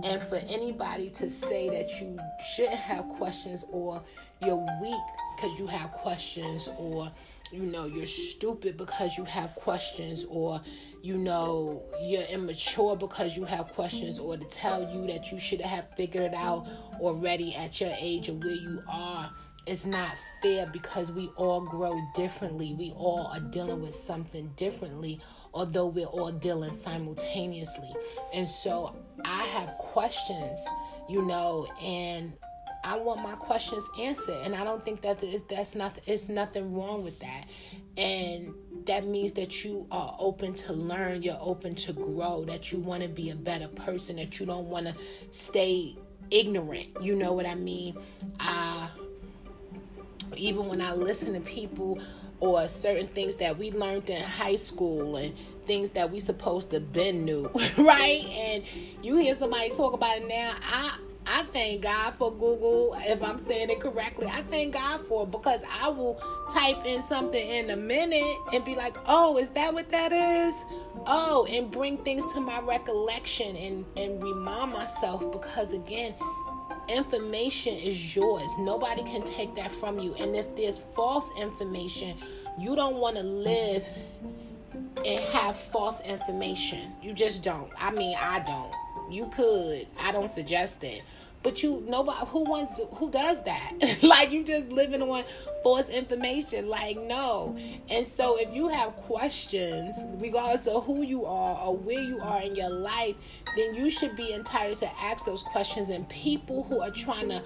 And 0.03 0.21
for 0.21 0.37
anybody 0.49 1.11
to 1.11 1.31
say 1.31 1.69
that 1.71 2.01
you 2.01 2.19
shouldn't 2.55 2.75
have 2.75 3.09
questions 3.11 3.65
or 3.71 4.03
you're 4.43 4.67
weak 4.83 5.01
because 5.37 5.59
you 5.61 5.67
have 5.69 5.93
questions 5.93 6.69
or 6.77 7.11
you 7.53 7.63
know 7.63 7.87
you're 7.87 8.05
stupid 8.07 8.77
because 8.77 9.17
you 9.17 9.25
have 9.25 9.55
questions 9.55 10.25
or 10.29 10.61
you 11.03 11.17
know 11.17 11.83
you're 12.01 12.25
immature 12.25 12.97
because 12.97 13.37
you 13.37 13.45
have 13.45 13.69
questions 13.75 14.19
or 14.19 14.37
to 14.37 14.45
tell 14.47 14.83
you 14.93 15.07
that 15.07 15.31
you 15.31 15.39
should 15.39 15.61
have 15.61 15.87
figured 15.97 16.25
it 16.25 16.35
out 16.35 16.67
already 17.01 17.55
at 17.55 17.81
your 17.81 17.93
age 18.01 18.29
or 18.29 18.35
where 18.35 18.51
you 18.51 18.83
are 18.89 19.31
it's 19.67 19.85
not 19.85 20.17
fair 20.43 20.67
because 20.67 21.11
we 21.11 21.29
all 21.37 21.61
grow 21.61 22.01
differently. 22.15 22.75
We 22.75 22.93
all 22.93 23.27
are 23.33 23.41
dealing 23.41 23.81
with 23.83 23.95
something 23.95 24.53
differently, 24.57 25.21
although 25.53 25.87
we're 25.87 26.07
all 26.07 26.31
dealing 26.31 26.73
simultaneously. 26.73 27.93
And 28.33 28.47
so 28.47 28.95
I 29.25 29.43
have 29.45 29.69
questions, 29.79 30.65
you 31.09 31.23
know, 31.23 31.67
and 31.83 32.33
I 32.85 32.97
want 32.97 33.21
my 33.21 33.35
questions 33.35 33.89
answered, 33.99 34.39
and 34.45 34.55
I 34.55 34.63
don't 34.63 34.85
think 34.85 35.01
that 35.01 35.19
that's 35.49 35.75
nothing. 35.75 36.05
It's 36.07 36.29
nothing 36.29 36.73
wrong 36.73 37.03
with 37.03 37.19
that, 37.19 37.47
and 37.97 38.55
that 38.85 39.05
means 39.05 39.33
that 39.33 39.65
you 39.65 39.89
are 39.91 40.15
open 40.21 40.55
to 40.55 40.73
learn. 40.73 41.23
You're 41.23 41.39
open 41.41 41.75
to 41.75 41.93
grow. 41.93 42.45
That 42.45 42.71
you 42.71 42.79
want 42.79 43.03
to 43.03 43.09
be 43.09 43.31
a 43.31 43.35
better 43.35 43.67
person. 43.67 44.17
That 44.17 44.39
you 44.39 44.47
don't 44.47 44.67
want 44.67 44.87
to 44.87 44.95
stay 45.31 45.97
ignorant. 46.31 46.89
You 47.01 47.17
know 47.17 47.33
what 47.33 47.47
I 47.47 47.57
mean? 47.57 47.97
Uh, 48.39 48.89
even 50.37 50.67
when 50.69 50.81
I 50.81 50.93
listen 50.93 51.35
to 51.35 51.41
people 51.41 52.01
or 52.41 52.69
certain 52.69 53.07
things 53.09 53.37
that 53.37 53.57
we 53.57 53.71
learned 53.71 54.11
in 54.11 54.23
high 54.23 54.57
school 54.57 55.17
and 55.17 55.35
things 55.67 55.91
that 55.91 56.11
we 56.11 56.21
supposed 56.21 56.71
to 56.71 56.81
been 56.81 57.25
new, 57.25 57.51
right? 57.79 58.25
And 58.29 58.63
you 59.03 59.17
hear 59.17 59.35
somebody 59.35 59.71
talk 59.71 59.95
about 59.95 60.19
it 60.19 60.29
now, 60.29 60.55
I 60.63 60.99
I 61.29 61.43
thank 61.53 61.83
God 61.83 62.15
for 62.15 62.31
Google, 62.31 62.97
if 63.01 63.23
I'm 63.23 63.39
saying 63.39 63.71
it 63.71 63.81
correctly. 63.81 64.29
I 64.29 64.43
thank 64.43 64.75
God 64.75 65.01
for 65.01 65.25
it 65.25 65.33
because 65.33 65.61
I 65.83 65.89
will 65.89 66.21
type 66.53 66.87
in 66.87 67.03
something 67.03 67.49
in 67.49 67.71
a 67.71 67.77
minute 67.77 68.37
and 68.53 68.65
be 68.65 68.77
like, 68.77 68.97
oh, 69.07 69.37
is 69.37 69.49
that 69.51 69.75
what 69.75 69.89
that 69.89 70.13
is? 70.13 70.65
Oh, 71.05 71.47
and 71.51 71.69
bring 71.71 71.99
things 71.99 72.33
to 72.33 72.41
my 72.41 72.61
recollection 72.61 73.57
and, 73.57 73.85
and 73.97 74.23
remind 74.23 74.73
myself 74.73 75.33
because, 75.33 75.73
again, 75.73 76.15
information 76.89 77.75
is 77.75 78.15
yours. 78.15 78.49
Nobody 78.59 79.03
can 79.03 79.23
take 79.23 79.55
that 79.57 79.71
from 79.73 79.99
you. 79.99 80.15
And 80.15 80.37
if 80.37 80.55
there's 80.57 80.79
false 80.79 81.31
information, 81.41 82.17
you 82.59 82.77
don't 82.77 82.97
want 82.97 83.17
to 83.17 83.23
live 83.23 83.87
and 85.05 85.21
have 85.33 85.57
false 85.57 86.01
information. 86.01 86.93
You 87.03 87.13
just 87.13 87.43
don't. 87.43 87.71
I 87.79 87.91
mean, 87.91 88.17
I 88.21 88.41
don't. 88.41 88.73
You 89.13 89.27
could. 89.29 89.87
I 89.99 90.13
don't 90.13 90.31
suggest 90.31 90.83
it. 90.85 91.03
But 91.47 91.63
you 91.63 91.85
nobody 91.87 92.27
who 92.27 92.41
wants 92.41 92.81
who 92.95 93.09
does 93.09 93.41
that? 93.45 93.99
like 94.03 94.33
you 94.33 94.43
just 94.43 94.69
living 94.71 95.01
on 95.01 95.23
false 95.63 95.89
information. 95.89 96.69
Like 96.69 96.99
no. 96.99 97.57
And 97.89 98.05
so 98.05 98.37
if 98.37 98.53
you 98.53 98.67
have 98.67 98.97
questions, 98.97 99.97
regardless 100.19 100.67
of 100.67 100.85
who 100.87 101.03
you 101.03 101.25
are 101.25 101.57
or 101.65 101.77
where 101.77 102.03
you 102.03 102.19
are 102.19 102.43
in 102.43 102.57
your 102.57 102.71
life, 102.71 103.15
then 103.55 103.77
you 103.77 103.91
should 103.91 104.17
be 104.17 104.35
entitled 104.35 104.79
to 104.79 104.91
ask 105.01 105.25
those 105.25 105.45
questions. 105.45 105.89
And 105.89 106.09
people 106.09 106.65
who 106.65 106.81
are 106.81 106.91
trying 106.91 107.29
to 107.29 107.41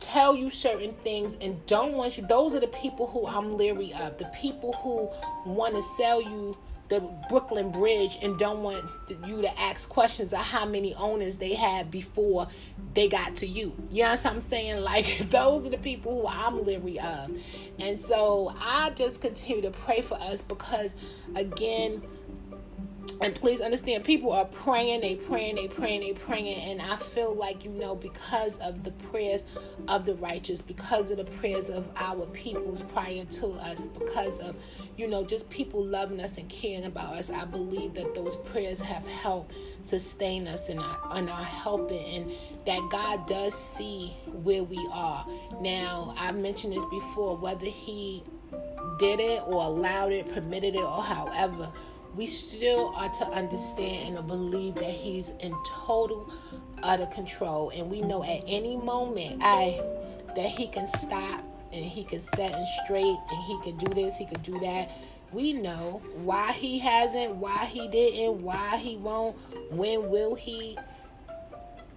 tell 0.00 0.34
you 0.34 0.48
certain 0.48 0.94
things 1.04 1.36
and 1.42 1.66
don't 1.66 1.92
want 1.92 2.16
you 2.16 2.26
those 2.28 2.54
are 2.54 2.60
the 2.60 2.68
people 2.68 3.08
who 3.08 3.26
I'm 3.26 3.58
leery 3.58 3.92
of. 3.92 4.16
The 4.16 4.30
people 4.34 4.72
who 4.72 5.52
want 5.52 5.74
to 5.74 5.82
sell 5.98 6.22
you 6.22 6.56
the 6.88 7.00
Brooklyn 7.28 7.70
Bridge 7.70 8.18
and 8.22 8.38
don't 8.38 8.62
want 8.62 8.84
you 9.26 9.42
to 9.42 9.60
ask 9.60 9.88
questions 9.88 10.32
of 10.32 10.38
how 10.38 10.64
many 10.64 10.94
owners 10.94 11.36
they 11.36 11.54
had 11.54 11.90
before 11.90 12.46
they 12.94 13.08
got 13.08 13.36
to 13.36 13.46
you. 13.46 13.74
You 13.90 14.04
know 14.04 14.10
what 14.10 14.26
I'm 14.26 14.40
saying? 14.40 14.82
Like 14.88 15.28
those 15.30 15.66
are 15.66 15.70
the 15.70 15.78
people 15.78 16.22
who 16.22 16.26
I'm 16.28 16.64
leery 16.64 16.98
of. 16.98 17.30
And 17.78 18.00
so 18.00 18.54
I 18.58 18.90
just 18.90 19.20
continue 19.20 19.62
to 19.62 19.70
pray 19.70 20.00
for 20.00 20.14
us 20.14 20.40
because 20.40 20.94
again, 21.34 22.02
and 23.20 23.34
please 23.34 23.60
understand 23.60 24.04
people 24.04 24.32
are 24.32 24.44
praying 24.44 25.00
they 25.00 25.16
praying 25.16 25.56
they 25.56 25.66
praying 25.66 26.00
they 26.00 26.12
praying. 26.12 26.58
And 26.70 26.82
i 26.82 26.96
feel 26.96 27.34
like 27.34 27.64
you 27.64 27.70
know 27.70 27.94
because 27.94 28.56
of 28.58 28.84
the 28.84 28.92
prayers 28.92 29.44
of 29.88 30.04
the 30.04 30.14
righteous 30.16 30.62
because 30.62 31.10
of 31.10 31.18
the 31.18 31.24
prayers 31.24 31.68
of 31.68 31.88
our 31.96 32.26
peoples 32.26 32.82
prior 32.82 33.24
to 33.24 33.46
us 33.48 33.86
because 33.88 34.38
of 34.40 34.56
you 34.96 35.08
know 35.08 35.24
just 35.24 35.48
people 35.50 35.84
loving 35.84 36.20
us 36.20 36.38
and 36.38 36.48
caring 36.48 36.84
about 36.84 37.14
us 37.14 37.30
i 37.30 37.44
believe 37.44 37.94
that 37.94 38.14
those 38.14 38.36
prayers 38.36 38.80
have 38.80 39.06
helped 39.06 39.52
sustain 39.82 40.46
us 40.46 40.68
and 40.68 40.78
are, 40.80 40.98
and 41.12 41.28
are 41.28 41.44
helping 41.44 42.04
and 42.14 42.32
that 42.66 42.80
god 42.90 43.26
does 43.26 43.54
see 43.54 44.14
where 44.42 44.62
we 44.62 44.88
are. 44.92 45.26
Now 45.60 46.14
i've 46.18 46.36
mentioned 46.36 46.72
this 46.72 46.84
before 46.86 47.36
whether 47.36 47.66
he 47.66 48.22
did 48.98 49.20
it 49.20 49.42
or 49.46 49.64
allowed 49.64 50.12
it 50.12 50.32
permitted 50.32 50.74
it 50.74 50.82
or 50.82 51.02
however 51.02 51.72
we 52.18 52.26
still 52.26 52.92
are 52.96 53.08
to 53.10 53.24
understand 53.28 54.18
and 54.18 54.26
believe 54.26 54.74
that 54.74 54.82
he's 54.82 55.30
in 55.38 55.54
total 55.64 56.28
utter 56.82 57.06
control. 57.06 57.70
And 57.70 57.88
we 57.88 58.02
know 58.02 58.24
at 58.24 58.42
any 58.46 58.76
moment 58.76 59.40
i 59.40 59.80
that 60.34 60.46
he 60.46 60.66
can 60.66 60.88
stop 60.88 61.44
and 61.72 61.84
he 61.84 62.02
can 62.02 62.20
set 62.20 62.52
and 62.52 62.66
straight 62.84 63.16
and 63.30 63.44
he 63.44 63.60
can 63.62 63.78
do 63.78 63.94
this 63.94 64.16
he 64.16 64.26
can 64.26 64.42
do 64.42 64.58
that. 64.58 64.90
We 65.32 65.52
know 65.52 66.02
why 66.24 66.52
he 66.52 66.80
hasn't 66.80 67.36
why 67.36 67.66
he 67.66 67.86
didn't 67.88 68.42
why 68.42 68.78
he 68.78 68.96
won't 68.96 69.36
when 69.70 70.10
will 70.10 70.34
he? 70.34 70.76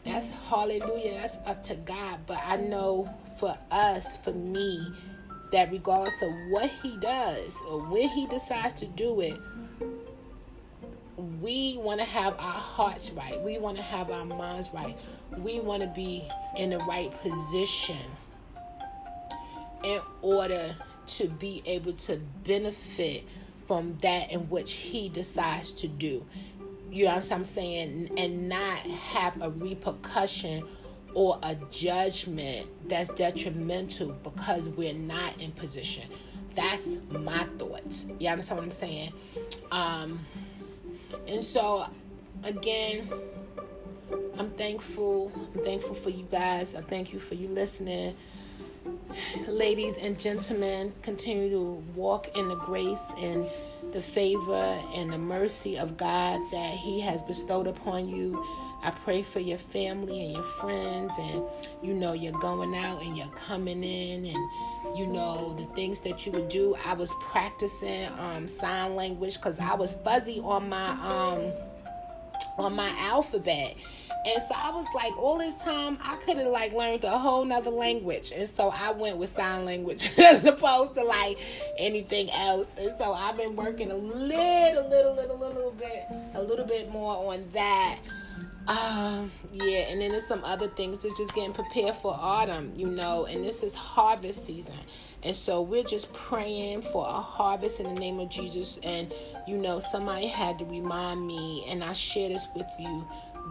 That's 0.05 0.29
hallelujah. 0.29 1.15
That's 1.15 1.39
up 1.47 1.63
to 1.63 1.75
god. 1.77 2.19
But 2.27 2.39
i 2.45 2.57
know 2.57 3.09
for 3.39 3.57
us 3.71 4.17
for 4.17 4.33
me 4.33 4.93
that 5.51 5.71
regardless 5.71 6.21
of 6.21 6.31
what 6.49 6.69
he 6.83 6.95
does 6.97 7.57
or 7.69 7.79
when 7.89 8.07
he 8.09 8.27
decides 8.27 8.73
to 8.81 8.85
do 8.85 9.19
it 9.21 9.37
we 11.21 11.77
want 11.77 11.99
to 11.99 12.05
have 12.05 12.33
our 12.33 12.39
hearts 12.39 13.11
right. 13.11 13.39
We 13.41 13.57
want 13.57 13.77
to 13.77 13.83
have 13.83 14.09
our 14.09 14.25
minds 14.25 14.69
right. 14.73 14.97
We 15.37 15.59
want 15.59 15.81
to 15.81 15.87
be 15.87 16.27
in 16.57 16.71
the 16.71 16.79
right 16.79 17.11
position 17.21 17.97
in 19.83 19.99
order 20.21 20.75
to 21.07 21.27
be 21.27 21.61
able 21.65 21.93
to 21.93 22.17
benefit 22.43 23.25
from 23.67 23.97
that 24.01 24.31
in 24.31 24.41
which 24.49 24.73
he 24.73 25.09
decides 25.09 25.71
to 25.73 25.87
do. 25.87 26.25
You 26.91 27.05
know 27.05 27.15
what 27.15 27.31
I'm 27.31 27.45
saying? 27.45 28.11
And 28.17 28.49
not 28.49 28.79
have 28.79 29.41
a 29.41 29.49
repercussion 29.49 30.63
or 31.13 31.39
a 31.43 31.55
judgment 31.71 32.67
that's 32.87 33.09
detrimental 33.11 34.11
because 34.23 34.69
we're 34.69 34.93
not 34.93 35.41
in 35.41 35.51
position. 35.51 36.03
That's 36.55 36.97
my 37.09 37.45
thoughts. 37.57 38.07
You 38.19 38.29
understand 38.29 38.59
what 38.59 38.65
I'm 38.65 38.71
saying? 38.71 39.13
Um, 39.71 40.19
and 41.27 41.43
so, 41.43 41.85
again, 42.43 43.09
I'm 44.37 44.49
thankful. 44.51 45.31
I'm 45.35 45.63
thankful 45.63 45.95
for 45.95 46.09
you 46.09 46.27
guys. 46.31 46.75
I 46.75 46.81
thank 46.81 47.13
you 47.13 47.19
for 47.19 47.35
you 47.35 47.47
listening. 47.47 48.15
Ladies 49.47 49.97
and 49.97 50.17
gentlemen, 50.19 50.93
continue 51.01 51.49
to 51.51 51.83
walk 51.95 52.35
in 52.37 52.47
the 52.47 52.55
grace 52.55 53.03
and 53.19 53.45
the 53.91 54.01
favor 54.01 54.79
and 54.95 55.11
the 55.11 55.17
mercy 55.17 55.77
of 55.77 55.97
God 55.97 56.39
that 56.51 56.73
He 56.73 56.99
has 57.01 57.21
bestowed 57.23 57.67
upon 57.67 58.09
you. 58.09 58.43
I 58.83 58.91
pray 58.91 59.21
for 59.21 59.39
your 59.39 59.57
family 59.57 60.25
and 60.25 60.33
your 60.33 60.43
friends, 60.43 61.13
and 61.19 61.43
you 61.81 61.93
know, 61.93 62.13
you're 62.13 62.39
going 62.39 62.75
out 62.75 63.03
and 63.03 63.17
you're 63.17 63.27
coming 63.29 63.83
in, 63.83 64.25
and 64.25 64.97
you 64.97 65.07
know, 65.07 65.53
the 65.57 65.65
things 65.75 65.99
that 66.01 66.25
you 66.25 66.31
would 66.31 66.49
do. 66.49 66.75
I 66.85 66.93
was 66.93 67.13
practicing 67.19 68.07
um, 68.19 68.47
sign 68.47 68.95
language 68.95 69.35
because 69.35 69.59
I 69.59 69.75
was 69.75 69.93
fuzzy 69.93 70.39
on 70.39 70.69
my 70.69 70.89
um, 70.91 71.51
on 72.57 72.75
my 72.75 72.89
alphabet. 72.99 73.75
And 74.23 74.43
so 74.43 74.53
I 74.55 74.69
was 74.69 74.85
like, 74.93 75.17
all 75.17 75.39
this 75.39 75.55
time 75.55 75.97
I 76.03 76.15
could 76.17 76.37
have 76.37 76.47
like 76.47 76.73
learned 76.73 77.03
a 77.03 77.17
whole 77.17 77.43
nother 77.43 77.71
language. 77.71 78.31
And 78.35 78.47
so 78.47 78.71
I 78.73 78.91
went 78.91 79.17
with 79.17 79.29
sign 79.29 79.65
language 79.65 80.11
as 80.19 80.45
opposed 80.45 80.93
to 80.95 81.03
like 81.03 81.39
anything 81.77 82.29
else. 82.31 82.67
And 82.77 82.95
so 82.99 83.13
I've 83.13 83.37
been 83.37 83.55
working 83.55 83.91
a 83.91 83.95
little, 83.95 84.87
little, 84.89 85.15
little, 85.15 85.39
little 85.39 85.71
bit, 85.71 86.05
a 86.35 86.41
little 86.41 86.65
bit 86.65 86.91
more 86.91 87.33
on 87.33 87.43
that. 87.53 87.97
Um, 88.67 89.31
yeah, 89.51 89.89
and 89.89 89.99
then 89.99 90.11
there's 90.11 90.27
some 90.27 90.43
other 90.43 90.67
things 90.67 90.99
that's 90.99 91.17
just 91.17 91.33
getting 91.33 91.53
prepared 91.53 91.95
for 91.95 92.15
autumn, 92.17 92.71
you 92.75 92.87
know, 92.87 93.25
and 93.25 93.43
this 93.43 93.63
is 93.63 93.73
harvest 93.73 94.45
season. 94.45 94.75
And 95.23 95.35
so 95.35 95.61
we're 95.61 95.83
just 95.83 96.13
praying 96.13 96.83
for 96.83 97.05
a 97.05 97.19
harvest 97.19 97.79
in 97.79 97.93
the 97.93 97.99
name 97.99 98.19
of 98.19 98.29
Jesus. 98.29 98.79
And 98.83 99.13
you 99.47 99.57
know, 99.57 99.79
somebody 99.79 100.27
had 100.27 100.59
to 100.59 100.65
remind 100.65 101.25
me, 101.25 101.65
and 101.67 101.83
I 101.83 101.93
share 101.93 102.29
this 102.29 102.47
with 102.55 102.67
you 102.79 103.07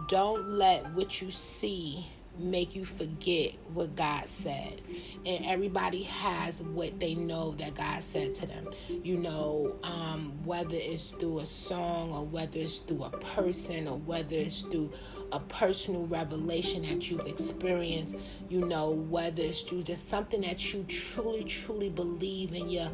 don't 0.07 0.47
let 0.47 0.91
what 0.93 1.21
you 1.21 1.31
see 1.31 2.05
make 2.41 2.75
you 2.75 2.85
forget 2.85 3.53
what 3.73 3.95
God 3.95 4.27
said. 4.27 4.81
And 5.25 5.45
everybody 5.45 6.03
has 6.03 6.61
what 6.63 6.99
they 6.99 7.15
know 7.15 7.51
that 7.59 7.75
God 7.75 8.01
said 8.03 8.33
to 8.35 8.45
them. 8.45 8.69
You 8.89 9.17
know, 9.17 9.75
um, 9.83 10.33
whether 10.43 10.69
it's 10.73 11.11
through 11.11 11.39
a 11.39 11.45
song 11.45 12.11
or 12.11 12.25
whether 12.25 12.59
it's 12.59 12.79
through 12.79 13.03
a 13.03 13.09
person 13.09 13.87
or 13.87 13.97
whether 13.97 14.35
it's 14.35 14.61
through 14.61 14.91
a 15.31 15.39
personal 15.39 16.07
revelation 16.07 16.81
that 16.83 17.09
you've 17.09 17.25
experienced, 17.27 18.17
you 18.49 18.65
know, 18.65 18.89
whether 18.89 19.41
it's 19.43 19.61
through 19.61 19.83
just 19.83 20.09
something 20.09 20.41
that 20.41 20.73
you 20.73 20.83
truly, 20.87 21.43
truly 21.43 21.89
believe 21.89 22.53
in 22.53 22.69
your 22.69 22.89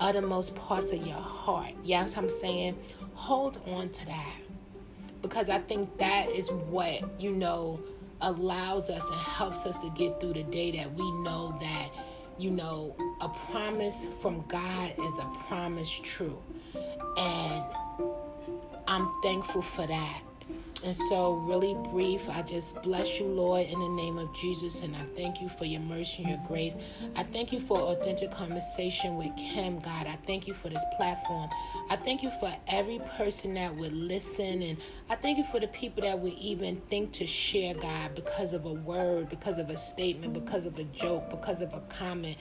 uttermost 0.00 0.54
parts 0.54 0.92
of 0.92 1.06
your 1.06 1.16
heart. 1.16 1.72
Yes, 1.84 2.16
I'm 2.16 2.28
saying 2.28 2.78
hold 3.14 3.60
on 3.68 3.88
to 3.90 4.06
that. 4.06 4.36
Because 5.20 5.48
I 5.48 5.58
think 5.58 5.98
that 5.98 6.28
is 6.30 6.50
what, 6.50 7.20
you 7.20 7.30
know, 7.30 7.80
allows 8.22 8.90
us 8.90 9.08
and 9.08 9.20
helps 9.20 9.66
us 9.66 9.78
to 9.78 9.90
get 9.90 10.20
through 10.20 10.34
the 10.34 10.44
day 10.44 10.70
that 10.72 10.92
we 10.94 11.10
know 11.22 11.56
that, 11.60 11.90
you 12.38 12.50
know, 12.50 12.96
a 13.20 13.28
promise 13.50 14.06
from 14.20 14.44
God 14.48 14.92
is 14.98 15.18
a 15.18 15.26
promise 15.46 15.90
true. 15.90 16.40
And 17.18 17.64
I'm 18.88 19.12
thankful 19.22 19.62
for 19.62 19.86
that. 19.86 20.22
And 20.84 20.96
so, 20.96 21.34
really 21.34 21.74
brief, 21.92 22.28
I 22.28 22.42
just 22.42 22.82
bless 22.82 23.20
you, 23.20 23.26
Lord, 23.26 23.66
in 23.68 23.78
the 23.78 23.88
name 23.90 24.18
of 24.18 24.34
Jesus. 24.34 24.82
And 24.82 24.96
I 24.96 25.02
thank 25.16 25.40
you 25.40 25.48
for 25.48 25.64
your 25.64 25.80
mercy 25.80 26.22
and 26.22 26.30
your 26.30 26.40
grace. 26.48 26.74
I 27.14 27.22
thank 27.22 27.52
you 27.52 27.60
for 27.60 27.78
authentic 27.78 28.32
conversation 28.32 29.16
with 29.16 29.30
Kim, 29.36 29.78
God. 29.78 30.08
I 30.08 30.18
thank 30.26 30.48
you 30.48 30.54
for 30.54 30.68
this 30.68 30.84
platform. 30.96 31.50
I 31.88 31.96
thank 31.96 32.22
you 32.24 32.30
for 32.40 32.52
every 32.68 33.00
person 33.16 33.54
that 33.54 33.74
would 33.76 33.92
listen. 33.92 34.62
And 34.62 34.76
I 35.08 35.14
thank 35.14 35.38
you 35.38 35.44
for 35.44 35.60
the 35.60 35.68
people 35.68 36.02
that 36.02 36.18
would 36.18 36.34
even 36.34 36.76
think 36.90 37.12
to 37.12 37.26
share, 37.26 37.74
God, 37.74 38.16
because 38.16 38.52
of 38.52 38.64
a 38.64 38.72
word, 38.72 39.28
because 39.28 39.58
of 39.58 39.70
a 39.70 39.76
statement, 39.76 40.32
because 40.32 40.66
of 40.66 40.78
a 40.78 40.84
joke, 40.84 41.30
because 41.30 41.60
of 41.60 41.72
a 41.74 41.80
comment, 41.82 42.36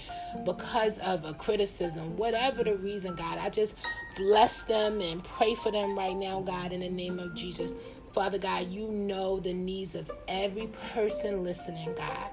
because 0.46 0.98
of 1.00 1.26
a 1.26 1.34
criticism, 1.36 2.18
whatever 2.18 2.64
the 2.64 2.76
reason, 2.78 3.16
God. 3.16 3.38
I 3.38 3.50
just 3.52 3.76
bless 4.16 4.64
them 4.64 5.00
and 5.02 5.24
pray 5.24 5.56
for 5.56 5.72
them 5.72 5.98
right 5.98 6.16
now, 6.16 6.42
God, 6.42 6.74
in 6.74 6.80
the 6.80 6.90
name 6.90 7.20
of 7.20 7.36
Jesus. 7.36 7.76
Father 8.14 8.40
God, 8.40 8.72
you 8.72 8.88
know 8.90 9.40
the 9.40 9.54
needs 9.54 9.96
of 9.96 10.12
every 10.28 10.68
person 10.94 11.44
listening, 11.44 11.94
God. 11.96 12.30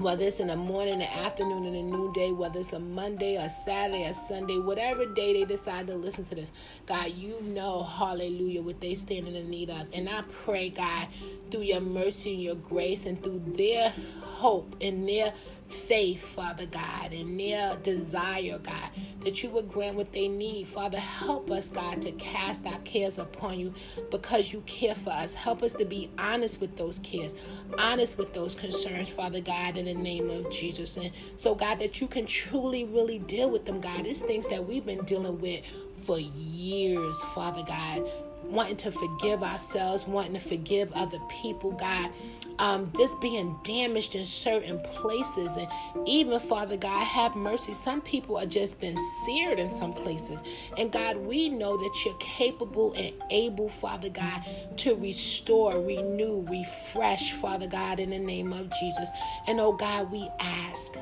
whether 0.00 0.26
it's 0.26 0.40
in 0.40 0.48
the 0.48 0.56
morning, 0.56 0.98
the 0.98 1.16
afternoon, 1.18 1.66
and 1.66 1.76
the 1.76 1.82
noonday, 1.82 2.32
whether 2.32 2.60
it's 2.60 2.72
a 2.72 2.80
Monday, 2.80 3.36
a 3.36 3.48
Saturday, 3.48 4.04
a 4.04 4.14
Sunday, 4.14 4.58
whatever 4.58 5.06
day 5.06 5.34
they 5.34 5.44
decide 5.44 5.86
to 5.88 5.94
listen 5.96 6.24
to 6.24 6.34
this, 6.34 6.52
God, 6.86 7.12
you 7.12 7.40
know, 7.42 7.82
hallelujah, 7.84 8.62
what 8.62 8.80
they 8.80 8.94
stand 8.94 9.28
in 9.28 9.34
the 9.34 9.44
need 9.44 9.70
of. 9.70 9.86
And 9.92 10.08
I 10.08 10.22
pray, 10.44 10.70
God, 10.70 11.08
through 11.50 11.62
your 11.62 11.80
mercy 11.80 12.34
and 12.34 12.42
your 12.42 12.56
grace 12.56 13.06
and 13.06 13.22
through 13.22 13.42
their 13.46 13.92
hope 14.22 14.76
and 14.80 15.08
their 15.08 15.32
faith, 15.68 16.22
Father 16.22 16.66
God, 16.66 17.12
and 17.12 17.38
their 17.38 17.76
desire, 17.76 18.58
God, 18.58 18.90
that 19.20 19.42
you 19.42 19.50
would 19.50 19.68
grant 19.68 19.96
what 19.96 20.12
they 20.12 20.28
need. 20.28 20.68
Father, 20.68 20.98
help 20.98 21.50
us, 21.50 21.68
God, 21.68 22.02
to 22.02 22.12
cast 22.12 22.66
our 22.66 22.78
cares 22.80 23.18
upon 23.18 23.58
you 23.58 23.74
because 24.10 24.52
you 24.52 24.60
care 24.62 24.94
for 24.94 25.10
us. 25.10 25.34
Help 25.34 25.62
us 25.62 25.72
to 25.74 25.84
be 25.84 26.10
honest 26.18 26.60
with 26.60 26.76
those 26.76 26.98
cares, 27.00 27.34
honest 27.78 28.18
with 28.18 28.34
those 28.34 28.54
concerns, 28.54 29.10
Father 29.10 29.40
God, 29.40 29.76
in 29.76 29.86
the 29.86 29.94
name 29.94 30.30
of 30.30 30.50
Jesus. 30.50 30.96
And 30.96 31.10
so, 31.36 31.54
God, 31.54 31.78
that 31.80 32.00
you 32.00 32.06
can 32.06 32.26
truly, 32.26 32.84
really 32.84 33.18
deal 33.18 33.50
with 33.50 33.64
them, 33.64 33.80
God. 33.80 34.06
It's 34.06 34.20
things 34.20 34.46
that 34.48 34.66
we've 34.66 34.86
been 34.86 35.04
dealing 35.04 35.40
with 35.40 35.62
for 35.94 36.18
years, 36.18 37.22
Father 37.34 37.62
God 37.66 38.08
wanting 38.44 38.76
to 38.76 38.92
forgive 38.92 39.42
ourselves, 39.42 40.06
wanting 40.06 40.34
to 40.34 40.38
forgive 40.38 40.92
other 40.92 41.18
people, 41.30 41.72
God 41.72 42.10
um, 42.58 42.92
just 42.96 43.20
being 43.20 43.58
damaged 43.64 44.14
in 44.14 44.24
certain 44.24 44.78
places. 44.80 45.56
And 45.56 45.68
even, 46.06 46.38
Father 46.40 46.76
God, 46.76 47.04
have 47.04 47.36
mercy. 47.36 47.72
Some 47.72 48.00
people 48.00 48.36
are 48.36 48.46
just 48.46 48.80
been 48.80 48.96
seared 49.24 49.58
in 49.58 49.74
some 49.76 49.92
places. 49.92 50.42
And 50.78 50.92
God, 50.92 51.16
we 51.16 51.48
know 51.48 51.76
that 51.76 52.02
you're 52.04 52.16
capable 52.18 52.92
and 52.94 53.12
able, 53.30 53.68
Father 53.68 54.08
God, 54.08 54.44
to 54.78 54.94
restore, 54.96 55.80
renew, 55.80 56.46
refresh, 56.50 57.32
Father 57.32 57.66
God, 57.66 58.00
in 58.00 58.10
the 58.10 58.18
name 58.18 58.52
of 58.52 58.70
Jesus. 58.80 59.08
And 59.46 59.60
oh 59.60 59.72
God, 59.72 60.10
we 60.10 60.28
ask 60.40 60.96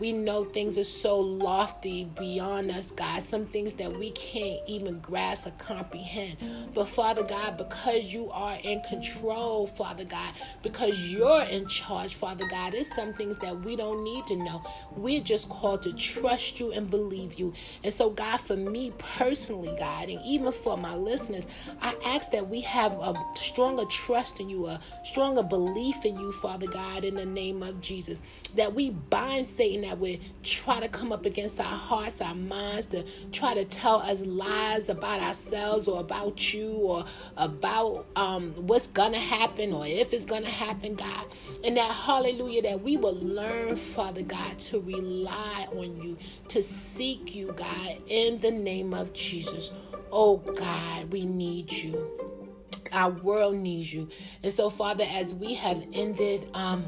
we 0.00 0.12
know 0.12 0.44
things 0.44 0.76
are 0.76 0.84
so 0.84 1.18
lofty 1.20 2.04
beyond 2.18 2.70
us, 2.70 2.90
God. 2.90 3.22
Some 3.22 3.46
things 3.46 3.74
that 3.74 3.96
we 3.96 4.10
can't 4.10 4.60
even 4.66 4.98
grasp 4.98 5.46
or 5.46 5.52
comprehend. 5.52 6.36
But 6.74 6.88
Father 6.88 7.22
God, 7.22 7.56
because 7.56 8.04
you 8.04 8.30
are 8.32 8.58
in 8.62 8.80
control, 8.82 9.66
Father 9.66 10.04
God, 10.04 10.32
because 10.62 10.98
you're 10.98 11.42
in 11.42 11.68
charge, 11.68 12.14
Father 12.14 12.46
God, 12.48 12.74
it's 12.74 12.94
some 12.96 13.12
things 13.14 13.36
that 13.38 13.60
we 13.60 13.76
don't 13.76 14.02
need 14.02 14.26
to 14.26 14.36
know. 14.36 14.62
We're 14.96 15.20
just 15.20 15.48
called 15.48 15.82
to 15.82 15.92
trust 15.92 16.58
you 16.58 16.72
and 16.72 16.90
believe 16.90 17.38
you. 17.38 17.52
And 17.84 17.92
so, 17.92 18.10
God, 18.10 18.40
for 18.40 18.56
me 18.56 18.92
personally, 18.98 19.74
God, 19.78 20.08
and 20.08 20.20
even 20.24 20.50
for 20.50 20.76
my 20.76 20.96
listeners, 20.96 21.46
I 21.80 21.94
ask 22.06 22.32
that 22.32 22.48
we 22.48 22.60
have 22.62 22.92
a 22.92 23.14
stronger 23.36 23.84
trust 23.84 24.40
in 24.40 24.48
you, 24.48 24.66
a 24.66 24.80
stronger 25.04 25.42
belief 25.42 26.04
in 26.04 26.18
you, 26.18 26.32
Father 26.32 26.66
God, 26.66 27.04
in 27.04 27.14
the 27.14 27.26
name 27.26 27.62
of 27.62 27.80
Jesus. 27.80 28.20
That 28.56 28.74
we 28.74 28.90
bind 28.90 29.46
Satan 29.46 29.83
that 29.84 29.98
would 29.98 30.20
try 30.42 30.80
to 30.80 30.88
come 30.88 31.12
up 31.12 31.26
against 31.26 31.60
our 31.60 31.64
hearts, 31.64 32.20
our 32.20 32.34
minds, 32.34 32.86
to 32.86 33.04
try 33.32 33.54
to 33.54 33.64
tell 33.64 33.96
us 33.96 34.20
lies 34.22 34.88
about 34.88 35.20
ourselves 35.20 35.86
or 35.88 36.00
about 36.00 36.52
you 36.52 36.70
or 36.72 37.04
about 37.36 38.06
um, 38.16 38.52
what's 38.66 38.86
gonna 38.88 39.18
happen 39.18 39.72
or 39.72 39.86
if 39.86 40.12
it's 40.12 40.26
gonna 40.26 40.48
happen, 40.48 40.94
God. 40.94 41.26
And 41.62 41.76
that 41.76 41.90
hallelujah, 41.90 42.62
that 42.62 42.82
we 42.82 42.96
will 42.96 43.16
learn, 43.16 43.76
Father 43.76 44.22
God, 44.22 44.58
to 44.60 44.80
rely 44.80 45.66
on 45.72 46.00
you, 46.02 46.16
to 46.48 46.62
seek 46.62 47.34
you, 47.34 47.52
God, 47.56 47.98
in 48.08 48.40
the 48.40 48.50
name 48.50 48.94
of 48.94 49.12
Jesus. 49.12 49.70
Oh 50.10 50.38
God, 50.38 51.12
we 51.12 51.26
need 51.26 51.72
you. 51.72 52.10
Our 52.92 53.10
world 53.10 53.56
needs 53.56 53.92
you. 53.92 54.08
And 54.42 54.52
so, 54.52 54.70
Father, 54.70 55.04
as 55.10 55.34
we 55.34 55.54
have 55.54 55.84
ended 55.92 56.48
um 56.54 56.84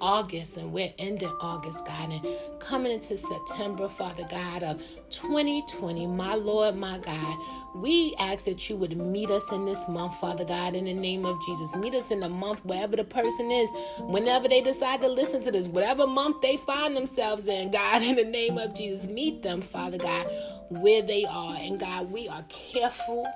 August 0.00 0.56
and 0.56 0.72
we're 0.72 0.92
ending 0.98 1.32
August, 1.40 1.86
God, 1.86 2.12
and 2.12 2.26
coming 2.60 2.92
into 2.92 3.16
September, 3.16 3.88
Father 3.88 4.26
God, 4.30 4.62
of 4.62 4.82
2020, 5.10 6.06
my 6.06 6.34
Lord, 6.34 6.76
my 6.76 6.98
God, 6.98 7.38
we 7.76 8.14
ask 8.18 8.44
that 8.46 8.68
you 8.68 8.76
would 8.76 8.96
meet 8.96 9.30
us 9.30 9.50
in 9.52 9.64
this 9.66 9.88
month, 9.88 10.16
Father 10.18 10.44
God, 10.44 10.74
in 10.74 10.86
the 10.86 10.94
name 10.94 11.24
of 11.24 11.40
Jesus. 11.46 11.74
Meet 11.76 11.94
us 11.94 12.10
in 12.10 12.20
the 12.20 12.28
month, 12.28 12.64
wherever 12.64 12.96
the 12.96 13.04
person 13.04 13.50
is, 13.50 13.70
whenever 14.00 14.48
they 14.48 14.60
decide 14.60 15.00
to 15.02 15.08
listen 15.08 15.42
to 15.42 15.50
this, 15.52 15.68
whatever 15.68 16.06
month 16.06 16.40
they 16.42 16.56
find 16.58 16.96
themselves 16.96 17.46
in, 17.48 17.70
God, 17.70 18.02
in 18.02 18.16
the 18.16 18.24
name 18.24 18.58
of 18.58 18.74
Jesus. 18.74 19.06
Meet 19.06 19.42
them, 19.42 19.60
Father 19.62 19.98
God, 19.98 20.26
where 20.70 21.02
they 21.02 21.24
are. 21.24 21.56
And 21.56 21.78
God, 21.78 22.10
we 22.10 22.28
are 22.28 22.44
careful. 22.48 23.26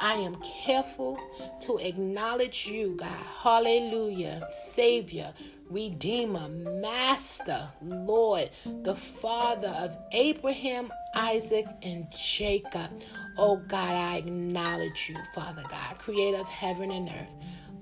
I 0.00 0.14
am 0.14 0.36
careful 0.36 1.18
to 1.60 1.78
acknowledge 1.78 2.66
you, 2.66 2.96
God. 2.96 3.08
Hallelujah. 3.42 4.46
Savior, 4.50 5.32
Redeemer, 5.70 6.48
Master, 6.48 7.68
Lord, 7.82 8.50
the 8.82 8.94
Father 8.94 9.74
of 9.78 9.96
Abraham, 10.12 10.90
Isaac, 11.14 11.66
and 11.82 12.06
Jacob. 12.16 12.90
Oh 13.38 13.56
God, 13.56 13.94
I 13.94 14.18
acknowledge 14.18 15.08
you, 15.08 15.16
Father 15.34 15.64
God, 15.68 15.98
creator 15.98 16.38
of 16.38 16.48
heaven 16.48 16.90
and 16.90 17.08
earth. 17.08 17.34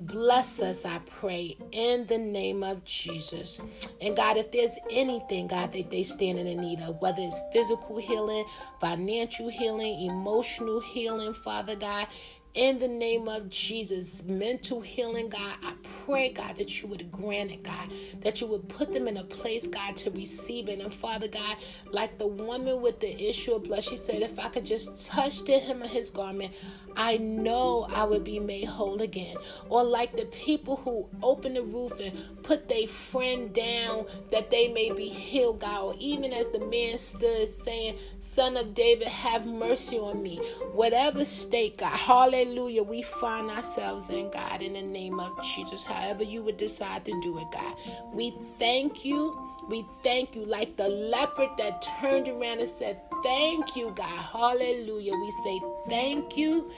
Bless 0.07 0.61
us, 0.61 0.84
I 0.84 0.98
pray, 1.07 1.57
in 1.70 2.07
the 2.07 2.18
name 2.18 2.64
of 2.64 2.84
Jesus. 2.84 3.61
And 4.00 4.16
God, 4.16 4.36
if 4.36 4.50
there's 4.50 4.72
anything, 4.90 5.46
God, 5.46 5.72
that 5.72 5.90
they 5.90 6.03
stand 6.03 6.40
in 6.40 6.61
need 6.61 6.80
of, 6.80 7.00
whether 7.00 7.20
it's 7.22 7.40
physical 7.53 7.98
healing, 7.98 8.44
financial 8.80 9.48
healing, 9.48 10.00
emotional 10.03 10.80
healing, 10.80 11.32
Father 11.34 11.76
God, 11.76 12.09
in 12.55 12.78
the 12.78 12.88
name 12.88 13.28
of 13.28 13.48
Jesus. 13.48 14.22
Mental 14.24 14.80
healing, 14.80 15.28
God, 15.28 15.57
I 15.62 15.72
pray, 16.05 16.30
God, 16.30 16.57
that 16.57 16.82
you 16.82 16.88
would 16.88 17.11
grant 17.11 17.50
it, 17.50 17.62
God, 17.62 17.90
that 18.20 18.40
you 18.40 18.46
would 18.46 18.68
put 18.68 18.92
them 18.92 19.09
in 19.09 19.16
a 19.16 19.24
place, 19.24 19.66
God, 19.66 19.96
to 19.98 20.11
receive 20.11 20.68
it. 20.68 20.80
And 20.80 20.92
Father 20.92 21.28
God, 21.28 21.57
like 21.90 22.18
the 22.18 22.26
woman 22.26 22.82
with 22.82 23.00
the 23.00 23.28
issue 23.28 23.53
of 23.53 23.64
blood, 23.64 23.84
she 23.84 23.96
said, 23.96 24.22
if 24.22 24.38
I 24.38 24.48
could 24.48 24.66
just 24.66 25.09
touch 25.09 25.44
the 25.44 25.59
hem 25.59 25.82
of 25.82 25.90
his 25.90 26.11
garment, 26.11 26.53
I 26.94 27.16
know 27.16 27.86
I 27.94 28.05
would 28.05 28.24
be 28.24 28.38
made 28.38 28.66
whole 28.66 29.00
again. 29.00 29.36
Or 29.70 29.82
like 29.82 30.16
the 30.16 30.26
people 30.26 30.76
who 30.76 31.09
open 31.22 31.55
the 31.55 31.62
roof 31.62 31.92
and 32.00 32.12
put 32.42 32.68
their 32.68 32.86
friend 32.86 33.53
down 33.55 34.07
that 34.30 34.50
they 34.50 34.68
may 34.68 34.90
be 34.90 35.07
healed, 35.07 35.61
God. 35.61 35.84
Or 35.84 35.94
even 35.98 36.32
as 36.32 36.50
the 36.50 36.61
man 36.61 36.98
stood 36.98 37.48
saying, 37.48 37.96
Son 38.18 38.57
of 38.57 38.74
David, 38.74 39.09
have 39.09 39.46
mercy 39.46 39.98
on 39.98 40.22
me. 40.22 40.38
Whatever 40.72 41.24
state, 41.24 41.78
God, 41.78 41.96
hallelujah, 41.96 42.41
we 42.45 43.03
find 43.03 43.51
ourselves 43.51 44.11
in, 44.11 44.30
God, 44.30 44.62
in 44.62 44.74
the 44.74 44.82
name 44.82 45.20
of 45.20 45.43
Jesus. 45.43 45.84
However, 45.84 46.22
you 46.22 46.43
would 46.43 46.57
decide 46.57 47.05
to 47.05 47.20
do 47.22 47.38
it, 47.38 47.47
God. 47.53 47.76
We 48.12 48.34
thank 48.59 49.05
you. 49.05 49.38
We 49.68 49.84
thank 50.03 50.34
you, 50.34 50.45
like 50.45 50.76
the 50.76 50.88
leopard 50.88 51.51
that 51.59 51.82
turned 52.01 52.26
around 52.26 52.61
and 52.61 52.70
said, 52.78 53.01
Thank 53.22 53.76
you, 53.76 53.93
God. 53.95 54.07
Hallelujah. 54.07 55.12
We 55.14 55.30
say, 55.45 55.61
Thank 55.88 56.36
you, 56.36 56.70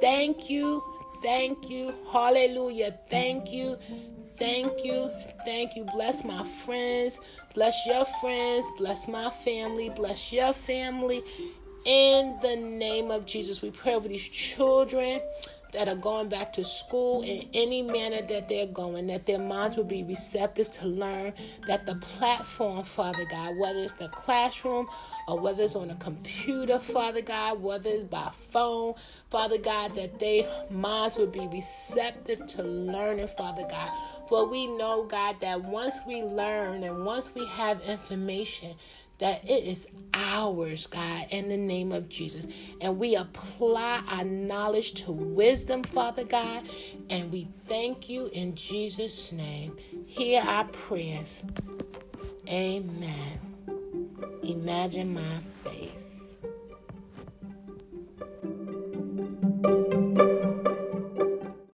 thank 0.00 0.48
you, 0.48 0.82
thank 1.20 1.68
you. 1.68 1.92
Hallelujah. 2.12 2.96
Thank 3.10 3.52
you, 3.52 3.76
thank 4.38 4.84
you, 4.84 5.10
thank 5.44 5.74
you. 5.74 5.84
Bless 5.84 6.24
my 6.24 6.44
friends, 6.44 7.18
bless 7.54 7.74
your 7.86 8.04
friends, 8.20 8.64
bless 8.78 9.08
my 9.08 9.30
family, 9.30 9.90
bless 9.90 10.32
your 10.32 10.52
family. 10.52 11.24
In 11.88 12.38
the 12.42 12.54
name 12.54 13.10
of 13.10 13.24
Jesus, 13.24 13.62
we 13.62 13.70
pray 13.70 13.94
over 13.94 14.08
these 14.08 14.28
children 14.28 15.22
that 15.72 15.88
are 15.88 15.96
going 15.96 16.28
back 16.28 16.52
to 16.52 16.62
school 16.62 17.22
in 17.22 17.48
any 17.54 17.80
manner 17.80 18.20
that 18.20 18.46
they're 18.46 18.66
going, 18.66 19.06
that 19.06 19.24
their 19.24 19.38
minds 19.38 19.74
will 19.74 19.84
be 19.84 20.04
receptive 20.04 20.70
to 20.70 20.86
learn, 20.86 21.32
that 21.66 21.86
the 21.86 21.94
platform, 21.94 22.84
Father 22.84 23.24
God, 23.30 23.56
whether 23.56 23.78
it's 23.78 23.94
the 23.94 24.08
classroom 24.08 24.86
or 25.28 25.40
whether 25.40 25.62
it's 25.62 25.76
on 25.76 25.88
a 25.88 25.94
computer, 25.94 26.78
Father 26.78 27.22
God, 27.22 27.62
whether 27.62 27.88
it's 27.88 28.04
by 28.04 28.30
phone, 28.50 28.92
Father 29.30 29.56
God, 29.56 29.94
that 29.94 30.18
their 30.18 30.46
minds 30.70 31.16
will 31.16 31.26
be 31.26 31.48
receptive 31.48 32.46
to 32.48 32.62
learning, 32.62 33.28
Father 33.28 33.66
God. 33.70 33.90
For 34.28 34.46
we 34.46 34.66
know, 34.66 35.04
God, 35.04 35.36
that 35.40 35.64
once 35.64 35.96
we 36.06 36.22
learn 36.22 36.82
and 36.82 37.06
once 37.06 37.34
we 37.34 37.46
have 37.46 37.80
information, 37.88 38.74
that 39.18 39.44
it 39.44 39.64
is 39.64 39.86
ours, 40.14 40.86
God, 40.86 41.26
in 41.30 41.48
the 41.48 41.56
name 41.56 41.92
of 41.92 42.08
Jesus. 42.08 42.46
And 42.80 42.98
we 42.98 43.16
apply 43.16 44.02
our 44.10 44.24
knowledge 44.24 44.94
to 45.04 45.12
wisdom, 45.12 45.82
Father 45.82 46.24
God, 46.24 46.62
and 47.10 47.30
we 47.30 47.48
thank 47.66 48.08
you 48.08 48.30
in 48.32 48.54
Jesus' 48.54 49.32
name. 49.32 49.76
Hear 50.06 50.42
our 50.42 50.64
prayers. 50.64 51.42
Amen. 52.48 53.40
Imagine 54.42 55.12
my 55.14 55.38
faith. 55.64 56.07